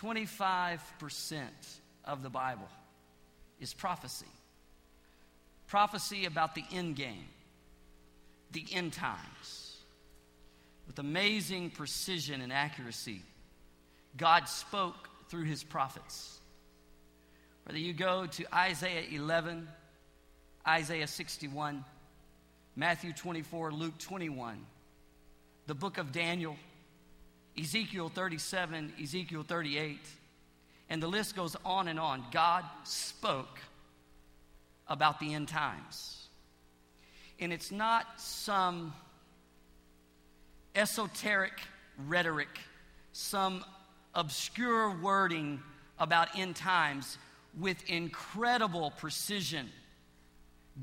25% 0.00 0.78
of 2.04 2.22
the 2.22 2.30
Bible 2.30 2.68
is 3.60 3.72
prophecy. 3.74 4.26
Prophecy 5.66 6.26
about 6.26 6.54
the 6.54 6.64
end 6.72 6.96
game, 6.96 7.28
the 8.52 8.64
end 8.72 8.92
times. 8.92 9.76
With 10.86 10.98
amazing 10.98 11.70
precision 11.70 12.40
and 12.40 12.52
accuracy, 12.52 13.22
God 14.16 14.48
spoke 14.48 15.08
through 15.28 15.44
his 15.44 15.64
prophets. 15.64 16.38
Whether 17.64 17.78
you 17.78 17.92
go 17.92 18.26
to 18.26 18.54
Isaiah 18.54 19.04
11, 19.10 19.66
Isaiah 20.66 21.08
61, 21.08 21.84
Matthew 22.76 23.12
24, 23.12 23.72
Luke 23.72 23.98
21, 23.98 24.64
the 25.66 25.74
book 25.74 25.98
of 25.98 26.12
Daniel, 26.12 26.56
Ezekiel 27.58 28.10
37, 28.10 28.92
Ezekiel 29.02 29.42
38, 29.42 29.98
and 30.90 31.02
the 31.02 31.06
list 31.06 31.34
goes 31.34 31.56
on 31.64 31.88
and 31.88 31.98
on. 31.98 32.24
God 32.30 32.64
spoke 32.84 33.58
about 34.88 35.18
the 35.20 35.34
end 35.34 35.48
times. 35.48 36.28
And 37.40 37.52
it's 37.52 37.72
not 37.72 38.20
some 38.20 38.92
esoteric 40.74 41.54
rhetoric, 42.06 42.60
some 43.12 43.64
obscure 44.14 44.94
wording 45.00 45.60
about 45.98 46.38
end 46.38 46.56
times 46.56 47.18
with 47.58 47.88
incredible 47.88 48.92
precision. 48.98 49.70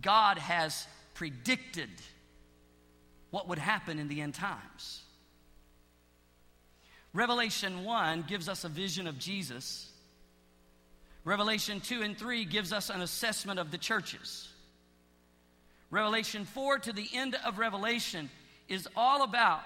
God 0.02 0.40
has 0.40 0.88
predicted 1.14 1.90
what 3.30 3.48
would 3.48 3.60
happen 3.60 4.00
in 4.00 4.08
the 4.08 4.22
end 4.22 4.34
times. 4.34 5.03
Revelation 7.14 7.84
1 7.84 8.26
gives 8.28 8.50
us 8.50 8.64
a 8.64 8.70
vision 8.70 9.08
of 9.08 9.20
Jesus. 9.20 9.92
Revelation 11.24 11.80
2 11.80 12.02
and 12.02 12.18
3 12.18 12.44
gives 12.46 12.74
us 12.74 12.90
an 12.90 13.02
assessment 13.02 13.60
of 13.60 13.72
the 13.72 13.78
churches. 13.78 14.50
Revelation 15.92 16.44
4 16.46 16.80
to 16.80 16.94
the 16.94 17.08
end 17.14 17.38
of 17.46 17.60
Revelation 17.60 18.30
is 18.68 18.88
all 18.96 19.24
about 19.24 19.64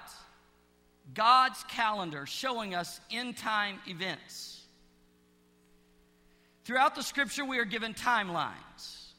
God's 1.13 1.63
calendar 1.69 2.25
showing 2.25 2.75
us 2.75 2.99
end 3.09 3.37
time 3.37 3.79
events. 3.87 4.61
Throughout 6.65 6.95
the 6.95 7.01
scripture, 7.01 7.45
we 7.45 7.59
are 7.59 7.65
given 7.65 7.93
timelines. 7.93 9.13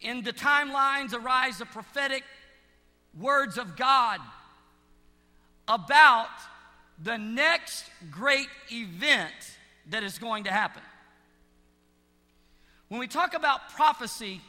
In 0.00 0.22
the 0.22 0.32
timelines 0.32 1.14
arise 1.14 1.58
the 1.58 1.66
prophetic 1.66 2.22
words 3.18 3.58
of 3.58 3.76
God 3.76 4.20
about 5.66 6.28
the 7.02 7.16
next 7.16 7.84
great 8.10 8.48
event 8.70 9.32
that 9.90 10.02
is 10.02 10.18
going 10.18 10.44
to 10.44 10.50
happen. 10.50 10.82
When 12.88 13.00
we 13.00 13.06
talk 13.06 13.34
about 13.34 13.70
prophecy, 13.70 14.40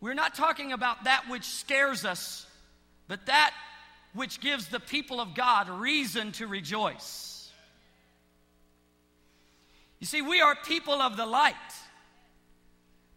we're 0.00 0.14
not 0.14 0.34
talking 0.34 0.72
about 0.72 1.04
that 1.04 1.24
which 1.28 1.44
scares 1.44 2.04
us, 2.04 2.46
but 3.08 3.26
that 3.26 3.52
which 4.14 4.40
gives 4.40 4.68
the 4.68 4.80
people 4.80 5.20
of 5.20 5.34
God 5.34 5.68
reason 5.68 6.32
to 6.32 6.46
rejoice. 6.46 7.50
You 9.98 10.06
see, 10.06 10.22
we 10.22 10.40
are 10.40 10.56
people 10.64 10.94
of 10.94 11.16
the 11.16 11.26
light. 11.26 11.54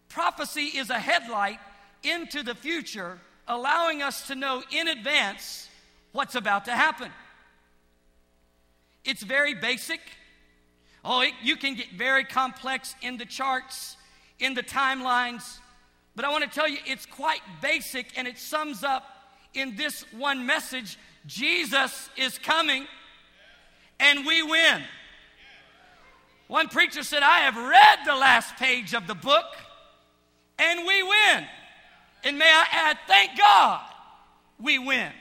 Prophecy 0.09 0.77
is 0.77 0.89
a 0.89 0.99
headlight 0.99 1.59
into 2.03 2.43
the 2.43 2.55
future, 2.55 3.19
allowing 3.47 4.01
us 4.01 4.27
to 4.27 4.35
know 4.35 4.63
in 4.71 4.87
advance 4.87 5.69
what's 6.11 6.35
about 6.35 6.65
to 6.65 6.71
happen. 6.71 7.11
It's 9.03 9.23
very 9.23 9.53
basic. 9.53 9.99
Oh, 11.03 11.21
it, 11.21 11.33
you 11.41 11.55
can 11.55 11.75
get 11.75 11.91
very 11.97 12.23
complex 12.23 12.95
in 13.01 13.17
the 13.17 13.25
charts, 13.25 13.97
in 14.39 14.53
the 14.53 14.63
timelines, 14.63 15.57
but 16.15 16.25
I 16.25 16.29
want 16.29 16.43
to 16.43 16.49
tell 16.49 16.67
you 16.67 16.77
it's 16.85 17.05
quite 17.05 17.41
basic 17.61 18.17
and 18.17 18.27
it 18.27 18.37
sums 18.37 18.83
up 18.83 19.03
in 19.53 19.75
this 19.75 20.05
one 20.11 20.45
message 20.45 20.97
Jesus 21.25 22.09
is 22.17 22.37
coming 22.37 22.85
and 23.99 24.25
we 24.25 24.43
win. 24.43 24.81
One 26.47 26.67
preacher 26.67 27.03
said, 27.03 27.23
I 27.23 27.39
have 27.39 27.55
read 27.55 27.99
the 28.05 28.15
last 28.15 28.57
page 28.57 28.93
of 28.93 29.07
the 29.07 29.15
book 29.15 29.45
and 30.59 30.85
we 30.85 31.03
win. 31.03 31.45
And 32.23 32.37
may 32.37 32.45
I 32.45 32.65
add, 32.71 32.97
thank 33.07 33.37
God 33.37 33.81
we 34.59 34.77
win. 34.77 35.11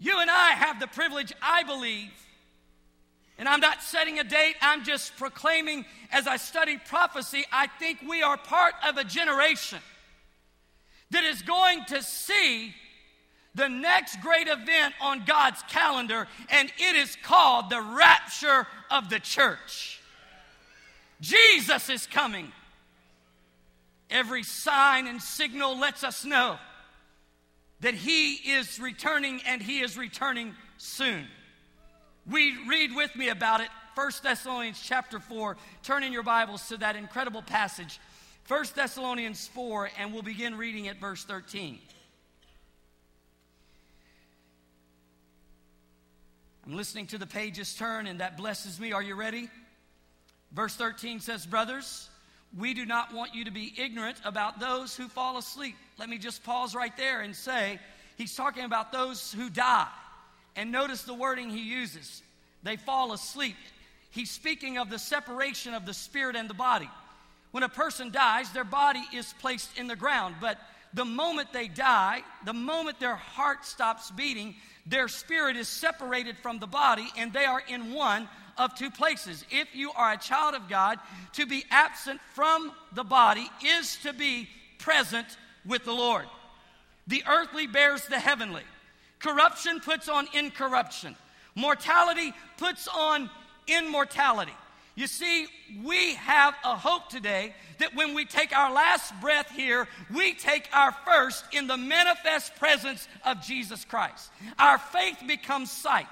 You 0.00 0.18
and 0.18 0.30
I 0.30 0.52
have 0.52 0.80
the 0.80 0.86
privilege, 0.86 1.32
I 1.42 1.62
believe, 1.62 2.10
and 3.38 3.46
I'm 3.46 3.60
not 3.60 3.82
setting 3.82 4.18
a 4.18 4.24
date, 4.24 4.56
I'm 4.62 4.82
just 4.82 5.16
proclaiming 5.18 5.84
as 6.10 6.26
I 6.26 6.38
study 6.38 6.78
prophecy, 6.78 7.44
I 7.52 7.66
think 7.66 7.98
we 8.08 8.22
are 8.22 8.38
part 8.38 8.74
of 8.86 8.96
a 8.96 9.04
generation 9.04 9.78
that 11.10 11.24
is 11.24 11.42
going 11.42 11.84
to 11.88 12.02
see 12.02 12.74
the 13.54 13.68
next 13.68 14.20
great 14.22 14.48
event 14.48 14.94
on 15.02 15.24
God's 15.26 15.62
calendar, 15.68 16.26
and 16.48 16.72
it 16.78 16.96
is 16.96 17.16
called 17.22 17.68
the 17.68 17.82
rapture 17.82 18.66
of 18.90 19.10
the 19.10 19.18
church. 19.18 20.00
Jesus 21.20 21.90
is 21.90 22.06
coming. 22.06 22.52
Every 24.08 24.44
sign 24.44 25.06
and 25.06 25.20
signal 25.20 25.78
lets 25.78 26.04
us 26.04 26.24
know 26.24 26.58
that 27.80 27.94
he 27.94 28.34
is 28.34 28.78
returning 28.78 29.40
and 29.46 29.62
he 29.62 29.80
is 29.80 29.96
returning 29.96 30.54
soon. 30.76 31.26
We 32.30 32.56
read 32.68 32.94
with 32.94 33.14
me 33.16 33.28
about 33.28 33.60
it 33.60 33.68
1 33.94 34.10
Thessalonians 34.22 34.80
chapter 34.82 35.18
4. 35.18 35.56
Turn 35.82 36.02
in 36.02 36.12
your 36.12 36.22
Bibles 36.22 36.68
to 36.68 36.76
that 36.78 36.96
incredible 36.96 37.42
passage 37.42 37.98
1 38.48 38.64
Thessalonians 38.74 39.48
4 39.48 39.90
and 39.98 40.12
we'll 40.12 40.22
begin 40.22 40.56
reading 40.56 40.88
at 40.88 40.98
verse 40.98 41.24
13. 41.24 41.78
I'm 46.66 46.76
listening 46.76 47.06
to 47.08 47.18
the 47.18 47.26
pages 47.26 47.74
turn 47.74 48.06
and 48.06 48.20
that 48.20 48.36
blesses 48.36 48.78
me. 48.78 48.92
Are 48.92 49.02
you 49.02 49.14
ready? 49.14 49.48
Verse 50.52 50.74
13 50.74 51.20
says, 51.20 51.46
"Brothers, 51.46 52.09
we 52.58 52.74
do 52.74 52.84
not 52.84 53.14
want 53.14 53.34
you 53.34 53.44
to 53.44 53.50
be 53.50 53.72
ignorant 53.76 54.16
about 54.24 54.58
those 54.58 54.96
who 54.96 55.08
fall 55.08 55.38
asleep. 55.38 55.76
Let 55.98 56.08
me 56.08 56.18
just 56.18 56.42
pause 56.42 56.74
right 56.74 56.96
there 56.96 57.20
and 57.20 57.34
say, 57.34 57.78
he's 58.16 58.34
talking 58.34 58.64
about 58.64 58.92
those 58.92 59.32
who 59.32 59.48
die. 59.48 59.86
And 60.56 60.72
notice 60.72 61.02
the 61.02 61.14
wording 61.14 61.50
he 61.50 61.62
uses 61.62 62.22
they 62.62 62.76
fall 62.76 63.14
asleep. 63.14 63.56
He's 64.10 64.30
speaking 64.30 64.76
of 64.76 64.90
the 64.90 64.98
separation 64.98 65.72
of 65.72 65.86
the 65.86 65.94
spirit 65.94 66.36
and 66.36 66.50
the 66.50 66.54
body. 66.54 66.90
When 67.52 67.62
a 67.62 67.70
person 67.70 68.10
dies, 68.10 68.52
their 68.52 68.64
body 68.64 69.02
is 69.14 69.32
placed 69.40 69.78
in 69.78 69.86
the 69.86 69.96
ground, 69.96 70.34
but 70.40 70.58
the 70.92 71.04
moment 71.04 71.52
they 71.52 71.68
die, 71.68 72.22
the 72.44 72.52
moment 72.52 73.00
their 73.00 73.16
heart 73.16 73.64
stops 73.64 74.10
beating, 74.10 74.56
their 74.86 75.08
spirit 75.08 75.56
is 75.56 75.68
separated 75.68 76.36
from 76.38 76.58
the 76.58 76.66
body 76.66 77.08
and 77.16 77.32
they 77.32 77.44
are 77.44 77.62
in 77.68 77.92
one 77.94 78.28
of 78.58 78.74
two 78.74 78.90
places. 78.90 79.44
If 79.50 79.74
you 79.74 79.92
are 79.92 80.12
a 80.12 80.18
child 80.18 80.54
of 80.54 80.68
God, 80.68 80.98
to 81.34 81.46
be 81.46 81.64
absent 81.70 82.20
from 82.34 82.72
the 82.94 83.04
body 83.04 83.48
is 83.64 83.96
to 84.02 84.12
be 84.12 84.48
present 84.78 85.26
with 85.66 85.84
the 85.84 85.92
Lord. 85.92 86.26
The 87.06 87.24
earthly 87.28 87.66
bears 87.66 88.04
the 88.06 88.18
heavenly. 88.18 88.62
Corruption 89.18 89.80
puts 89.80 90.08
on 90.08 90.28
incorruption. 90.34 91.16
Mortality 91.54 92.32
puts 92.56 92.88
on 92.88 93.28
immortality. 93.66 94.52
You 94.94 95.06
see, 95.06 95.46
we 95.82 96.14
have 96.14 96.54
a 96.64 96.76
hope 96.76 97.08
today 97.08 97.54
that 97.78 97.94
when 97.94 98.14
we 98.14 98.24
take 98.24 98.56
our 98.56 98.72
last 98.72 99.18
breath 99.20 99.50
here, 99.50 99.88
we 100.14 100.34
take 100.34 100.68
our 100.72 100.92
first 101.06 101.44
in 101.52 101.66
the 101.66 101.76
manifest 101.76 102.56
presence 102.56 103.08
of 103.24 103.42
Jesus 103.42 103.84
Christ. 103.84 104.30
Our 104.58 104.78
faith 104.78 105.18
becomes 105.26 105.70
sight. 105.70 106.06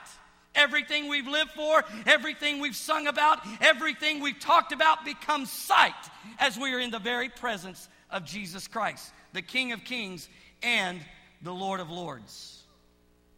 Everything 0.59 1.09
we've 1.09 1.27
lived 1.27 1.53
for, 1.53 1.85
everything 2.07 2.61
we've 2.61 2.77
sung 2.77 3.07
about, 3.07 3.39
everything 3.61 4.21
we've 4.21 4.39
talked 4.39 4.73
about 4.73 5.05
becomes 5.05 5.51
sight 5.51 5.95
as 6.39 6.59
we 6.59 6.75
are 6.75 6.81
in 6.81 6.91
the 6.91 6.99
very 6.99 7.29
presence 7.29 7.89
of 8.11 8.25
Jesus 8.25 8.69
Christ, 8.69 9.13
the 9.33 9.43
King 9.43 9.73
of 9.73 9.85
Kings 9.85 10.29
and 10.63 11.01
the 11.43 11.53
Lord 11.53 11.81
of 11.81 11.91
Lords. 11.91 12.63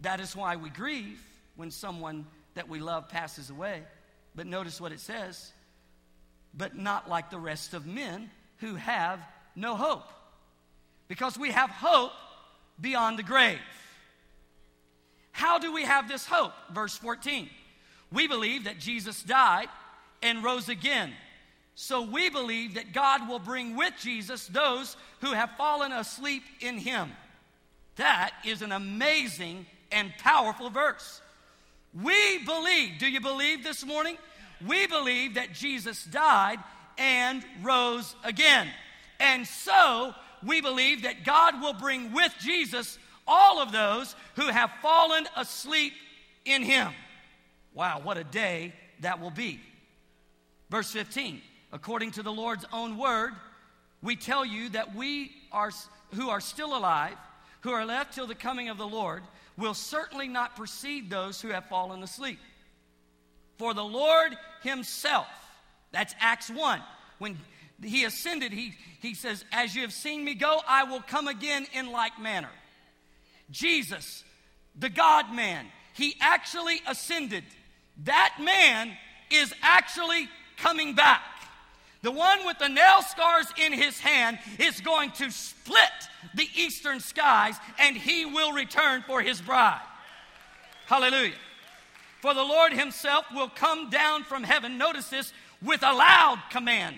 That 0.01 0.19
is 0.21 0.35
why 0.35 0.57
we 0.57 0.71
grieve 0.71 1.21
when 1.57 1.71
someone 1.71 2.27
that 2.55 2.69
we 2.69 2.81
love 2.81 3.09
passes 3.09 3.51
away. 3.51 3.83
But 4.35 4.47
notice 4.47 4.81
what 4.81 4.93
it 4.93 5.01
says 5.01 5.53
but 6.55 6.77
not 6.77 7.09
like 7.09 7.31
the 7.31 7.39
rest 7.39 7.75
of 7.75 7.87
men 7.87 8.31
who 8.59 8.75
have 8.75 9.21
no 9.55 9.77
hope. 9.77 10.05
Because 11.09 11.39
we 11.39 11.51
have 11.51 11.71
hope 11.71 12.13
beyond 12.81 13.19
the 13.19 13.23
grave. 13.23 13.59
How 15.33 15.59
do 15.59 15.73
we 15.73 15.85
have 15.85 16.09
this 16.09 16.27
hope? 16.27 16.53
Verse 16.73 16.97
14. 16.97 17.49
We 18.13 18.27
believe 18.27 18.65
that 18.65 18.79
Jesus 18.79 19.23
died 19.23 19.69
and 20.23 20.43
rose 20.43 20.69
again. 20.69 21.13
So 21.75 22.03
we 22.03 22.29
believe 22.29 22.75
that 22.75 22.93
God 22.93 23.29
will 23.29 23.39
bring 23.39 23.77
with 23.77 23.95
Jesus 24.01 24.47
those 24.49 24.97
who 25.21 25.33
have 25.33 25.51
fallen 25.57 25.93
asleep 25.93 26.43
in 26.61 26.79
him. 26.79 27.11
That 27.97 28.33
is 28.45 28.63
an 28.63 28.73
amazing 28.73 29.67
and 29.93 30.13
powerful 30.19 30.71
verse. 30.71 31.21
We 31.95 32.39
believe, 32.45 32.99
do 32.99 33.09
you 33.09 33.21
believe 33.21 33.65
this 33.65 33.85
morning? 33.85 34.17
We 34.67 34.87
believe 34.87 35.35
that 35.35 35.55
Jesus 35.55 36.05
died 36.05 36.59
and 36.99 37.43
rose 37.63 38.15
again. 38.25 38.69
And 39.19 39.47
so 39.47 40.15
we 40.47 40.61
believe 40.61 41.03
that 41.03 41.25
God 41.25 41.61
will 41.61 41.73
bring 41.73 42.13
with 42.13 42.33
Jesus 42.41 42.99
all 43.31 43.63
of 43.63 43.71
those 43.71 44.15
who 44.35 44.49
have 44.49 44.71
fallen 44.83 45.27
asleep 45.37 45.93
in 46.45 46.63
him. 46.63 46.93
Wow, 47.73 48.01
what 48.03 48.19
a 48.19 48.25
day 48.25 48.75
that 49.01 49.21
will 49.21 49.31
be. 49.31 49.61
Verse 50.69 50.91
15 50.91 51.41
According 51.73 52.11
to 52.13 52.23
the 52.23 52.33
Lord's 52.33 52.65
own 52.73 52.99
word, 52.99 53.33
we 54.03 54.17
tell 54.17 54.45
you 54.45 54.71
that 54.71 54.95
we 54.95 55.31
are, 55.53 55.71
who 56.15 56.29
are 56.29 56.41
still 56.41 56.77
alive, 56.77 57.17
who 57.61 57.71
are 57.71 57.85
left 57.85 58.15
till 58.15 58.27
the 58.27 58.35
coming 58.35 58.69
of 58.69 58.77
the 58.77 58.87
Lord, 58.87 59.23
will 59.57 59.75
certainly 59.75 60.27
not 60.27 60.57
precede 60.57 61.09
those 61.09 61.41
who 61.41 61.49
have 61.49 61.67
fallen 61.67 62.03
asleep. 62.03 62.41
For 63.57 63.73
the 63.73 63.85
Lord 63.85 64.37
Himself, 64.63 65.29
that's 65.93 66.15
Acts 66.19 66.51
1, 66.51 66.83
when 67.19 67.39
He 67.83 68.05
ascended, 68.05 68.53
He, 68.53 68.75
he 69.01 69.15
says, 69.15 69.45
As 69.53 69.77
you 69.77 69.83
have 69.83 69.93
seen 69.93 70.25
me 70.25 70.35
go, 70.35 70.61
I 70.67 70.85
will 70.85 71.03
come 71.03 71.29
again 71.29 71.67
in 71.73 71.93
like 71.93 72.19
manner. 72.19 72.51
Jesus, 73.51 74.25
the 74.79 74.91
God 74.91 75.33
man, 75.33 75.67
He 75.95 76.15
actually 76.21 76.81
ascended. 76.87 77.45
That 78.05 78.37
man 78.41 78.93
is 79.31 79.53
actually 79.63 80.29
coming 80.57 80.95
back. 80.95 81.23
The 82.03 82.11
one 82.11 82.47
with 82.47 82.59
the 82.59 82.69
nail 82.69 83.03
scars 83.03 83.47
in 83.63 83.73
his 83.73 83.99
hand 84.01 84.39
is 84.59 84.81
going 84.81 85.11
to 85.13 85.31
split 85.31 85.83
the 86.35 86.49
eastern 86.57 87.01
skies 87.01 87.57
and 87.79 87.97
he 87.97 88.25
will 88.25 88.53
return 88.53 89.05
for 89.07 89.21
his 89.21 89.41
bride. 89.41 89.83
Hallelujah. 90.87 91.35
For 92.23 92.33
the 92.33 92.43
Lord 92.43 92.73
himself 92.73 93.27
will 93.35 93.49
come 93.49 93.91
down 93.91 94.25
from 94.25 94.43
heaven, 94.43 94.79
notice 94.79 95.09
this, 95.09 95.33
with 95.63 95.83
a 95.83 95.93
loud 95.93 96.39
command. 96.51 96.97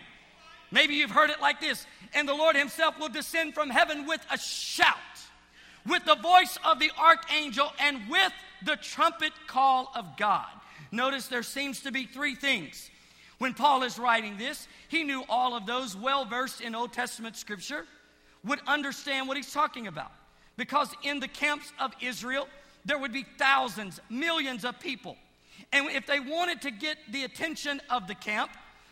Maybe 0.71 0.95
you've 0.95 1.11
heard 1.11 1.31
it 1.31 1.41
like 1.41 1.61
this. 1.61 1.85
And 2.15 2.29
the 2.29 2.35
Lord 2.35 2.57
himself 2.57 2.99
will 2.99 3.09
descend 3.09 3.55
from 3.55 3.71
heaven 3.71 4.07
with 4.07 4.25
a 4.31 4.39
shout, 4.39 4.97
with 5.87 6.05
the 6.05 6.17
voice 6.17 6.59
of 6.65 6.79
the 6.79 6.91
archangel, 6.99 7.73
and 7.79 7.99
with 8.09 8.33
the 8.65 8.77
trumpet 8.77 9.33
call 9.47 9.91
of 9.95 10.17
God. 10.17 10.47
Notice 10.91 11.29
there 11.29 11.43
seems 11.43 11.81
to 11.81 11.93
be 11.93 12.05
three 12.05 12.35
things. 12.35 12.91
When 13.39 13.55
Paul 13.55 13.83
is 13.83 13.99
writing 13.99 14.37
this, 14.37 14.69
he 14.89 15.03
knew 15.03 15.25
all 15.29 15.57
of 15.57 15.67
those 15.67 15.97
well 15.97 16.25
versed 16.25 16.61
in 16.61 16.75
Old 16.75 16.93
Testament 16.93 17.37
scripture 17.37 17.87
would 18.45 18.61
understand 18.67 19.27
what 19.27 19.37
he's 19.37 19.53
talking 19.53 19.87
about. 19.87 20.13
Because 20.57 20.95
in 21.03 21.19
the 21.19 21.29
camps 21.29 21.73
of 21.81 21.93
Israel, 22.01 22.47
there 22.85 22.99
would 22.99 23.13
be 23.13 23.25
thousands, 23.39 24.01
millions 24.11 24.65
of 24.65 24.79
people. 24.79 25.17
And 25.73 25.87
if 25.91 26.07
they 26.07 26.21
wanted 26.21 26.61
to 26.63 26.71
get 26.71 26.99
the 27.11 27.25
attention 27.25 27.81
of 27.91 28.07
the 28.07 28.15
camp, 28.15 28.51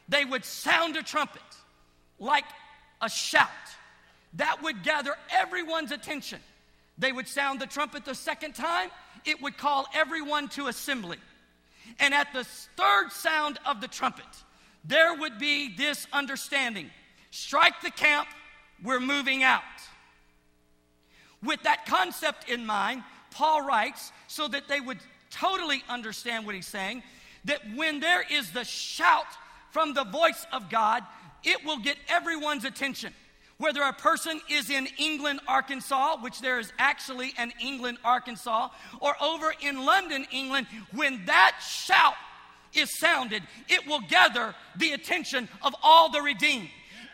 they 0.08 0.24
would 0.24 0.44
sound 0.44 0.96
a 0.96 1.02
trumpet 1.02 1.42
like 2.18 2.44
a 3.00 3.08
shout. 3.08 3.48
That 4.34 4.62
would 4.62 4.82
gather 4.82 5.14
everyone's 5.30 5.92
attention. 5.92 6.40
They 7.00 7.12
would 7.12 7.26
sound 7.26 7.60
the 7.60 7.66
trumpet 7.66 8.04
the 8.04 8.14
second 8.14 8.54
time, 8.54 8.90
it 9.24 9.42
would 9.42 9.56
call 9.56 9.86
everyone 9.94 10.48
to 10.50 10.68
assembly. 10.68 11.16
And 11.98 12.14
at 12.14 12.32
the 12.32 12.44
third 12.44 13.10
sound 13.10 13.58
of 13.66 13.80
the 13.80 13.88
trumpet, 13.88 14.26
there 14.84 15.14
would 15.14 15.38
be 15.38 15.74
this 15.74 16.06
understanding 16.12 16.90
strike 17.32 17.80
the 17.82 17.90
camp, 17.90 18.28
we're 18.82 19.00
moving 19.00 19.42
out. 19.42 19.62
With 21.42 21.62
that 21.62 21.86
concept 21.86 22.48
in 22.50 22.66
mind, 22.66 23.02
Paul 23.30 23.62
writes 23.62 24.12
so 24.26 24.48
that 24.48 24.68
they 24.68 24.80
would 24.80 24.98
totally 25.30 25.82
understand 25.88 26.44
what 26.44 26.54
he's 26.54 26.66
saying 26.66 27.02
that 27.44 27.60
when 27.74 28.00
there 28.00 28.24
is 28.30 28.50
the 28.50 28.64
shout 28.64 29.26
from 29.70 29.94
the 29.94 30.04
voice 30.04 30.46
of 30.52 30.68
God, 30.68 31.02
it 31.44 31.64
will 31.64 31.78
get 31.78 31.96
everyone's 32.08 32.64
attention. 32.64 33.14
Whether 33.60 33.82
a 33.82 33.92
person 33.92 34.40
is 34.48 34.70
in 34.70 34.88
England, 34.96 35.40
Arkansas, 35.46 36.16
which 36.22 36.40
there 36.40 36.58
is 36.58 36.72
actually 36.78 37.34
an 37.36 37.52
England, 37.60 37.98
Arkansas, 38.02 38.70
or 39.00 39.14
over 39.22 39.52
in 39.60 39.84
London, 39.84 40.26
England, 40.32 40.66
when 40.94 41.26
that 41.26 41.56
shout 41.62 42.14
is 42.72 42.98
sounded, 42.98 43.42
it 43.68 43.86
will 43.86 44.00
gather 44.00 44.54
the 44.76 44.92
attention 44.92 45.46
of 45.60 45.74
all 45.82 46.08
the 46.08 46.22
redeemed. 46.22 46.70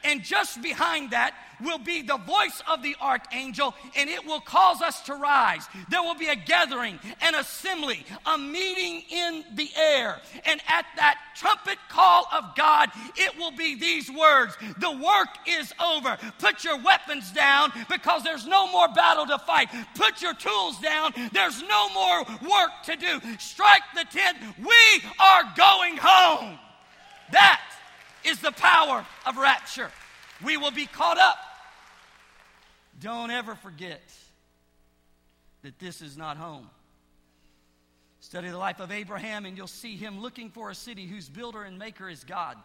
And 0.07 0.23
just 0.23 0.63
behind 0.63 1.11
that 1.11 1.35
will 1.61 1.79
be 1.79 2.01
the 2.01 2.17
voice 2.17 2.63
of 2.71 2.81
the 2.83 2.95
archangel, 3.01 3.75
and 3.97 4.09
it 4.09 4.25
will 4.25 4.41
cause 4.41 4.81
us 4.81 5.03
to 5.03 5.15
rise. 5.15 5.67
There 5.91 6.03
will 6.03 6.15
be 6.15 6.29
a 6.29 6.37
gathering, 6.37 7.01
an 7.21 7.35
assembly, 7.35 8.05
a 8.25 8.39
meeting 8.39 9.03
in 9.11 9.45
the 9.57 9.69
air. 9.77 10.21
And 10.45 10.61
at 10.69 10.87
that 10.97 11.19
trumpet 11.35 11.79
call 11.89 12.29
of 12.33 12.55
God, 12.57 12.91
it 13.17 13.37
will 13.37 13.51
be 13.51 13.75
these 13.75 14.09
words 14.09 14.57
The 14.79 14.93
work 14.93 15.29
is 15.49 15.73
over. 15.85 16.17
Put 16.39 16.63
your 16.63 16.81
weapons 16.81 17.33
down 17.33 17.73
because 17.89 18.23
there's 18.23 18.47
no 18.47 18.71
more 18.71 18.89
battle 18.89 19.27
to 19.27 19.39
fight. 19.39 19.69
Put 19.97 20.23
your 20.23 20.35
tools 20.35 20.79
down. 20.79 21.13
There's 21.33 21.63
no 21.63 21.89
more 21.91 22.25
work 22.49 22.71
to 22.85 22.97
do. 22.97 23.21
Strike 23.39 23.83
the 23.95 24.05
tent. 24.05 24.39
We 24.59 25.03
are 25.19 25.53
going 25.57 25.97
home. 25.97 26.59
That 27.33 27.61
is 28.27 28.41
the 28.41 28.53
power 28.53 29.07
of 29.27 29.37
rapture. 29.37 29.91
We 30.45 30.57
will 30.57 30.71
be 30.71 30.87
caught 30.87 31.19
up. 31.19 31.39
Don't 33.01 33.31
ever 33.31 33.55
forget 33.55 34.03
that 35.63 35.79
this 35.79 36.03
is 36.03 36.17
not 36.17 36.37
home. 36.37 36.69
Study 38.21 38.49
the 38.49 38.59
life 38.59 38.81
of 38.81 38.91
Abraham, 38.91 39.47
and 39.47 39.57
you'll 39.57 39.67
see 39.67 39.97
him 39.97 40.21
looking 40.21 40.51
for 40.51 40.71
a 40.71 40.75
city 40.75 41.07
whose 41.07 41.29
builder 41.29 41.63
and 41.63 41.79
maker 41.79 42.09
is 42.09 42.25
God. 42.25 42.57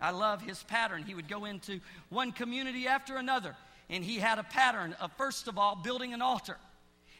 I 0.00 0.10
love 0.10 0.40
his 0.40 0.62
pattern. 0.64 1.04
He 1.04 1.14
would 1.14 1.28
go 1.28 1.44
into 1.44 1.80
one 2.08 2.32
community 2.32 2.88
after 2.88 3.16
another, 3.16 3.54
and 3.88 4.02
he 4.02 4.16
had 4.16 4.38
a 4.38 4.42
pattern 4.42 4.96
of, 5.00 5.12
first 5.12 5.46
of 5.46 5.58
all, 5.58 5.76
building 5.76 6.14
an 6.14 6.22
altar. 6.22 6.56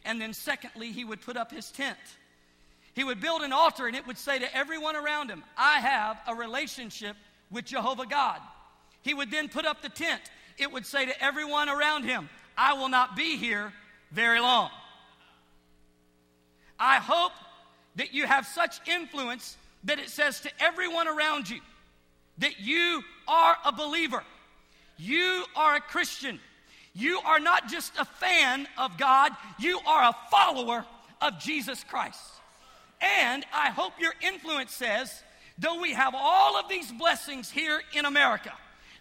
And 0.03 0.19
then, 0.19 0.33
secondly, 0.33 0.91
he 0.91 1.05
would 1.05 1.21
put 1.21 1.37
up 1.37 1.51
his 1.51 1.71
tent. 1.71 1.97
He 2.93 3.03
would 3.03 3.21
build 3.21 3.41
an 3.41 3.53
altar, 3.53 3.87
and 3.87 3.95
it 3.95 4.07
would 4.07 4.17
say 4.17 4.39
to 4.39 4.55
everyone 4.55 4.95
around 4.95 5.29
him, 5.29 5.43
I 5.55 5.79
have 5.79 6.17
a 6.27 6.35
relationship 6.35 7.15
with 7.51 7.65
Jehovah 7.65 8.05
God. 8.05 8.39
He 9.01 9.13
would 9.13 9.31
then 9.31 9.49
put 9.49 9.65
up 9.65 9.81
the 9.81 9.89
tent. 9.89 10.21
It 10.57 10.71
would 10.71 10.85
say 10.85 11.05
to 11.05 11.23
everyone 11.23 11.69
around 11.69 12.03
him, 12.03 12.29
I 12.57 12.73
will 12.73 12.89
not 12.89 13.15
be 13.15 13.37
here 13.37 13.73
very 14.11 14.39
long. 14.39 14.69
I 16.79 16.97
hope 16.97 17.33
that 17.95 18.13
you 18.13 18.25
have 18.25 18.45
such 18.45 18.87
influence 18.87 19.57
that 19.83 19.99
it 19.99 20.09
says 20.09 20.39
to 20.41 20.49
everyone 20.59 21.07
around 21.07 21.49
you 21.49 21.59
that 22.37 22.59
you 22.59 23.03
are 23.27 23.55
a 23.65 23.71
believer, 23.71 24.23
you 24.97 25.43
are 25.55 25.75
a 25.75 25.81
Christian, 25.81 26.39
you 26.93 27.19
are 27.25 27.39
not 27.39 27.69
just 27.69 27.93
a 27.99 28.05
fan 28.05 28.67
of 28.77 28.97
God, 28.97 29.31
you 29.59 29.79
are 29.85 30.09
a 30.09 30.15
follower 30.29 30.85
of 31.21 31.39
Jesus 31.39 31.83
Christ. 31.83 32.21
And 32.99 33.45
I 33.53 33.69
hope 33.69 33.93
your 33.99 34.13
influence 34.21 34.73
says 34.73 35.23
though 35.61 35.79
we 35.79 35.93
have 35.93 36.13
all 36.15 36.57
of 36.57 36.67
these 36.67 36.91
blessings 36.91 37.49
here 37.49 37.81
in 37.93 38.05
America, 38.05 38.53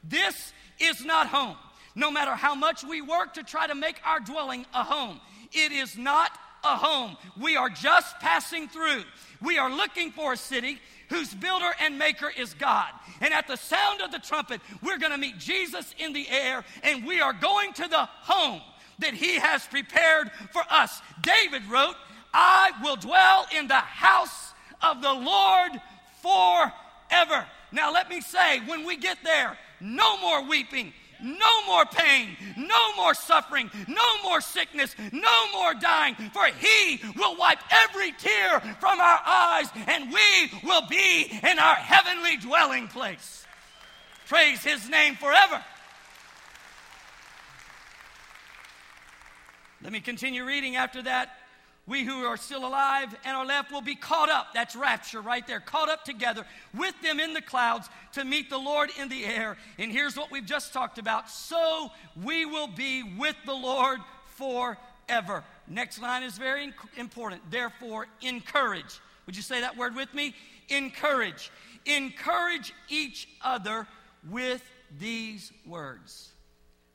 this 0.05 0.52
is 0.79 1.05
not 1.05 1.26
home. 1.26 1.57
No 1.95 2.11
matter 2.11 2.35
how 2.35 2.55
much 2.55 2.85
we 2.85 3.02
work 3.02 3.35
to 3.35 3.43
try 3.43 3.67
to 3.67 3.75
make 3.75 4.00
our 4.05 4.21
dwelling 4.21 4.64
a 4.73 4.85
home, 4.85 5.21
it 5.52 5.73
is 5.73 5.99
not 5.99 6.31
a 6.62 6.76
home. 6.76 7.17
We 7.40 7.57
are 7.57 7.69
just 7.69 8.19
passing 8.21 8.69
through. 8.69 9.02
We 9.43 9.59
are 9.59 9.71
looking 9.71 10.12
for 10.12 10.35
a 10.35 10.37
city 10.37 10.79
whose 11.09 11.35
builder 11.35 11.71
and 11.81 11.99
maker 11.99 12.31
is 12.37 12.55
God. 12.55 12.88
And 13.21 13.35
at 13.35 13.49
the 13.49 13.57
sound 13.57 14.00
of 14.00 14.12
the 14.12 14.19
trumpet, 14.19 14.61
we're 14.83 14.99
going 14.99 15.12
to 15.12 15.19
meet 15.19 15.38
Jesus 15.38 15.95
in 15.99 16.12
the 16.12 16.29
air 16.29 16.64
and 16.83 17.07
we 17.07 17.21
are 17.21 17.33
going 17.33 17.73
to 17.75 17.88
the 17.88 18.09
home 18.23 18.61
that 19.00 19.14
he 19.14 19.38
has 19.38 19.67
prepared 19.67 20.31
for 20.52 20.62
us. 20.71 21.00
David 21.21 21.64
wrote, 21.67 21.97
I 22.33 22.73
will 22.83 22.97
dwell 22.97 23.47
in 23.57 23.67
the 23.67 23.75
house 23.75 24.52
of 24.83 25.02
the 25.02 25.12
Lord 25.12 25.73
forever. 26.22 27.46
Now, 27.72 27.92
let 27.92 28.08
me 28.08 28.20
say, 28.20 28.60
when 28.66 28.84
we 28.84 28.96
get 28.96 29.18
there, 29.24 29.56
no 29.80 30.18
more 30.18 30.44
weeping, 30.44 30.92
no 31.22 31.66
more 31.66 31.84
pain, 31.84 32.36
no 32.56 32.94
more 32.96 33.14
suffering, 33.14 33.70
no 33.86 34.22
more 34.22 34.40
sickness, 34.40 34.94
no 35.12 35.52
more 35.52 35.74
dying, 35.74 36.14
for 36.32 36.46
He 36.46 37.00
will 37.16 37.36
wipe 37.36 37.58
every 37.70 38.12
tear 38.12 38.60
from 38.80 39.00
our 39.00 39.20
eyes, 39.24 39.68
and 39.86 40.12
we 40.12 40.58
will 40.64 40.86
be 40.88 41.30
in 41.30 41.58
our 41.58 41.74
heavenly 41.74 42.36
dwelling 42.38 42.88
place. 42.88 43.44
Praise 44.26 44.62
His 44.62 44.88
name 44.88 45.14
forever. 45.16 45.62
Let 49.82 49.92
me 49.92 50.00
continue 50.00 50.44
reading 50.44 50.76
after 50.76 51.02
that 51.02 51.39
we 51.90 52.04
who 52.04 52.25
are 52.25 52.37
still 52.37 52.64
alive 52.64 53.12
and 53.25 53.37
are 53.37 53.44
left 53.44 53.73
will 53.73 53.80
be 53.80 53.97
caught 53.97 54.30
up. 54.30 54.54
That's 54.54 54.76
rapture 54.76 55.20
right 55.20 55.44
there. 55.44 55.59
Caught 55.59 55.88
up 55.88 56.04
together 56.04 56.47
with 56.73 56.94
them 57.02 57.18
in 57.18 57.35
the 57.35 57.42
clouds 57.42 57.88
to 58.12 58.25
meet 58.25 58.49
the 58.49 58.59
Lord 58.59 58.90
in 58.97 59.09
the 59.09 59.25
air. 59.25 59.56
And 59.76 59.90
here's 59.90 60.16
what 60.16 60.30
we've 60.30 60.47
just 60.47 60.73
talked 60.73 60.99
about. 60.99 61.28
So 61.28 61.90
we 62.23 62.47
will 62.47 62.68
be 62.68 63.02
with 63.18 63.35
the 63.44 63.54
Lord 63.54 63.99
forever. 64.37 65.42
Next 65.66 66.00
line 66.00 66.23
is 66.23 66.38
very 66.38 66.73
important. 66.97 67.42
Therefore, 67.50 68.06
encourage. 68.23 69.00
Would 69.26 69.35
you 69.35 69.42
say 69.42 69.61
that 69.61 69.76
word 69.76 69.97
with 69.97 70.14
me? 70.14 70.32
Encourage. 70.68 71.50
Encourage 71.87 72.73
each 72.88 73.28
other 73.42 73.88
with 74.30 74.62
these 75.00 75.50
words. 75.66 76.30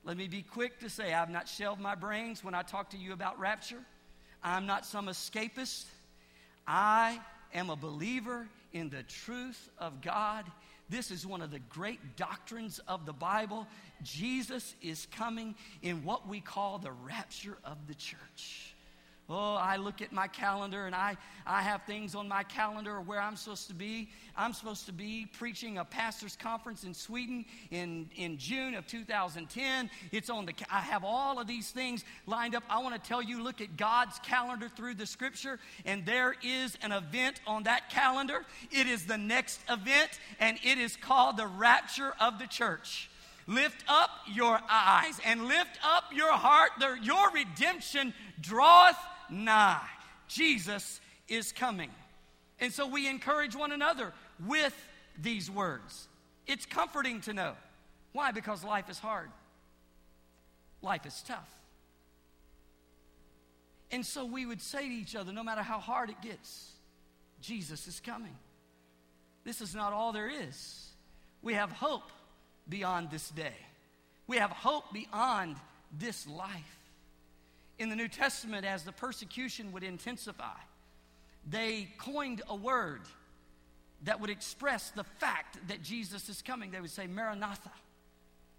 Let 0.05 0.15
me 0.15 0.29
be 0.29 0.41
quick 0.41 0.79
to 0.79 0.89
say 0.89 1.13
I've 1.13 1.29
not 1.29 1.49
shelved 1.49 1.81
my 1.81 1.95
brains 1.95 2.45
when 2.45 2.55
I 2.55 2.61
talk 2.61 2.91
to 2.91 2.97
you 2.97 3.11
about 3.11 3.37
rapture. 3.37 3.83
I'm 4.45 4.67
not 4.67 4.85
some 4.85 5.07
escapist. 5.07 5.85
I 6.67 7.19
am 7.51 7.71
a 7.71 7.75
believer 7.75 8.47
in 8.73 8.91
the 8.91 9.01
truth 9.01 9.71
of 9.79 10.01
God. 10.01 10.45
This 10.87 11.09
is 11.09 11.25
one 11.25 11.41
of 11.41 11.49
the 11.49 11.57
great 11.67 12.15
doctrines 12.15 12.79
of 12.87 13.07
the 13.07 13.11
Bible. 13.11 13.65
Jesus 14.03 14.75
is 14.83 15.07
coming 15.07 15.55
in 15.81 16.03
what 16.03 16.27
we 16.27 16.41
call 16.41 16.77
the 16.77 16.91
rapture 16.91 17.57
of 17.63 17.87
the 17.87 17.95
church. 17.95 18.74
Oh, 19.27 19.55
I 19.55 19.77
look 19.77 20.03
at 20.03 20.13
my 20.13 20.27
calendar 20.27 20.85
and 20.85 20.93
I, 20.93 21.17
I 21.47 21.63
have 21.63 21.81
things 21.87 22.13
on 22.13 22.27
my 22.27 22.43
calendar 22.43 23.01
where 23.01 23.19
I'm 23.19 23.35
supposed 23.35 23.67
to 23.69 23.73
be. 23.73 24.09
I'm 24.37 24.53
supposed 24.53 24.85
to 24.85 24.93
be 24.93 25.25
preaching 25.39 25.79
a 25.79 25.85
pastor's 25.85 26.35
conference 26.35 26.83
in 26.83 26.93
Sweden 26.93 27.45
in, 27.71 28.07
in 28.15 28.37
June 28.37 28.75
of 28.75 28.85
2010. 28.85 29.89
It's 30.11 30.29
on 30.29 30.45
the, 30.45 30.53
I 30.71 30.81
have 30.81 31.03
all 31.03 31.39
of 31.39 31.47
these 31.47 31.71
things 31.71 32.05
lined 32.27 32.53
up. 32.53 32.63
I 32.69 32.83
want 32.83 33.01
to 33.01 33.07
tell 33.07 33.21
you, 33.21 33.41
look 33.41 33.61
at 33.61 33.77
God's 33.77 34.19
calendar 34.19 34.69
through 34.69 34.93
the 34.93 35.07
scripture, 35.07 35.59
and 35.85 36.05
there 36.05 36.35
is 36.43 36.77
an 36.83 36.91
event 36.91 37.41
on 37.47 37.63
that 37.63 37.89
calendar. 37.89 38.45
It 38.69 38.85
is 38.85 39.07
the 39.07 39.17
next 39.17 39.59
event, 39.67 40.19
and 40.39 40.59
it 40.63 40.77
is 40.77 40.95
called 40.95 41.37
the 41.37 41.47
rapture 41.47 42.13
of 42.19 42.37
the 42.37 42.45
church. 42.45 43.09
Lift 43.47 43.83
up 43.87 44.09
your 44.31 44.59
eyes 44.69 45.19
and 45.25 45.45
lift 45.45 45.79
up 45.83 46.05
your 46.13 46.33
heart. 46.33 46.71
Your 47.01 47.31
redemption 47.31 48.13
draweth 48.41 48.97
nigh. 49.29 49.87
Jesus 50.27 50.99
is 51.27 51.51
coming. 51.51 51.89
And 52.59 52.71
so 52.71 52.87
we 52.87 53.07
encourage 53.07 53.55
one 53.55 53.71
another 53.71 54.13
with 54.45 54.75
these 55.21 55.49
words. 55.49 56.07
It's 56.47 56.65
comforting 56.65 57.21
to 57.21 57.33
know. 57.33 57.53
Why? 58.13 58.31
Because 58.31 58.63
life 58.63 58.89
is 58.89 58.99
hard, 58.99 59.29
life 60.81 61.05
is 61.05 61.21
tough. 61.27 61.49
And 63.91 64.05
so 64.05 64.25
we 64.25 64.45
would 64.45 64.61
say 64.61 64.87
to 64.87 64.93
each 64.93 65.15
other, 65.15 65.31
no 65.31 65.43
matter 65.43 65.61
how 65.61 65.79
hard 65.79 66.09
it 66.09 66.21
gets, 66.21 66.71
Jesus 67.41 67.87
is 67.87 67.99
coming. 67.99 68.35
This 69.43 69.61
is 69.61 69.75
not 69.75 69.93
all 69.93 70.11
there 70.11 70.29
is. 70.29 70.87
We 71.41 71.53
have 71.53 71.71
hope 71.71 72.09
beyond 72.67 73.11
this 73.11 73.29
day, 73.29 73.53
we 74.27 74.37
have 74.37 74.49
hope 74.49 74.91
beyond 74.93 75.57
this 75.97 76.27
life 76.27 76.79
in 77.79 77.89
the 77.89 77.95
New 77.95 78.07
Testament, 78.07 78.65
as 78.65 78.83
the 78.83 78.91
persecution 78.91 79.71
would 79.71 79.83
intensify, 79.83 80.57
they 81.47 81.89
coined 81.97 82.41
a 82.49 82.55
word 82.55 83.01
that 84.03 84.19
would 84.19 84.29
express 84.29 84.91
the 84.91 85.03
fact 85.03 85.57
that 85.67 85.81
Jesus 85.81 86.29
is 86.29 86.41
coming. 86.41 86.71
They 86.71 86.81
would 86.81 86.91
say, 86.91 87.07
Maranatha. 87.07 87.71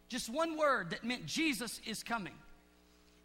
Just 0.08 0.28
one 0.28 0.56
word 0.56 0.90
that 0.90 1.04
meant 1.04 1.26
Jesus 1.26 1.80
is 1.86 2.02
coming. 2.02 2.34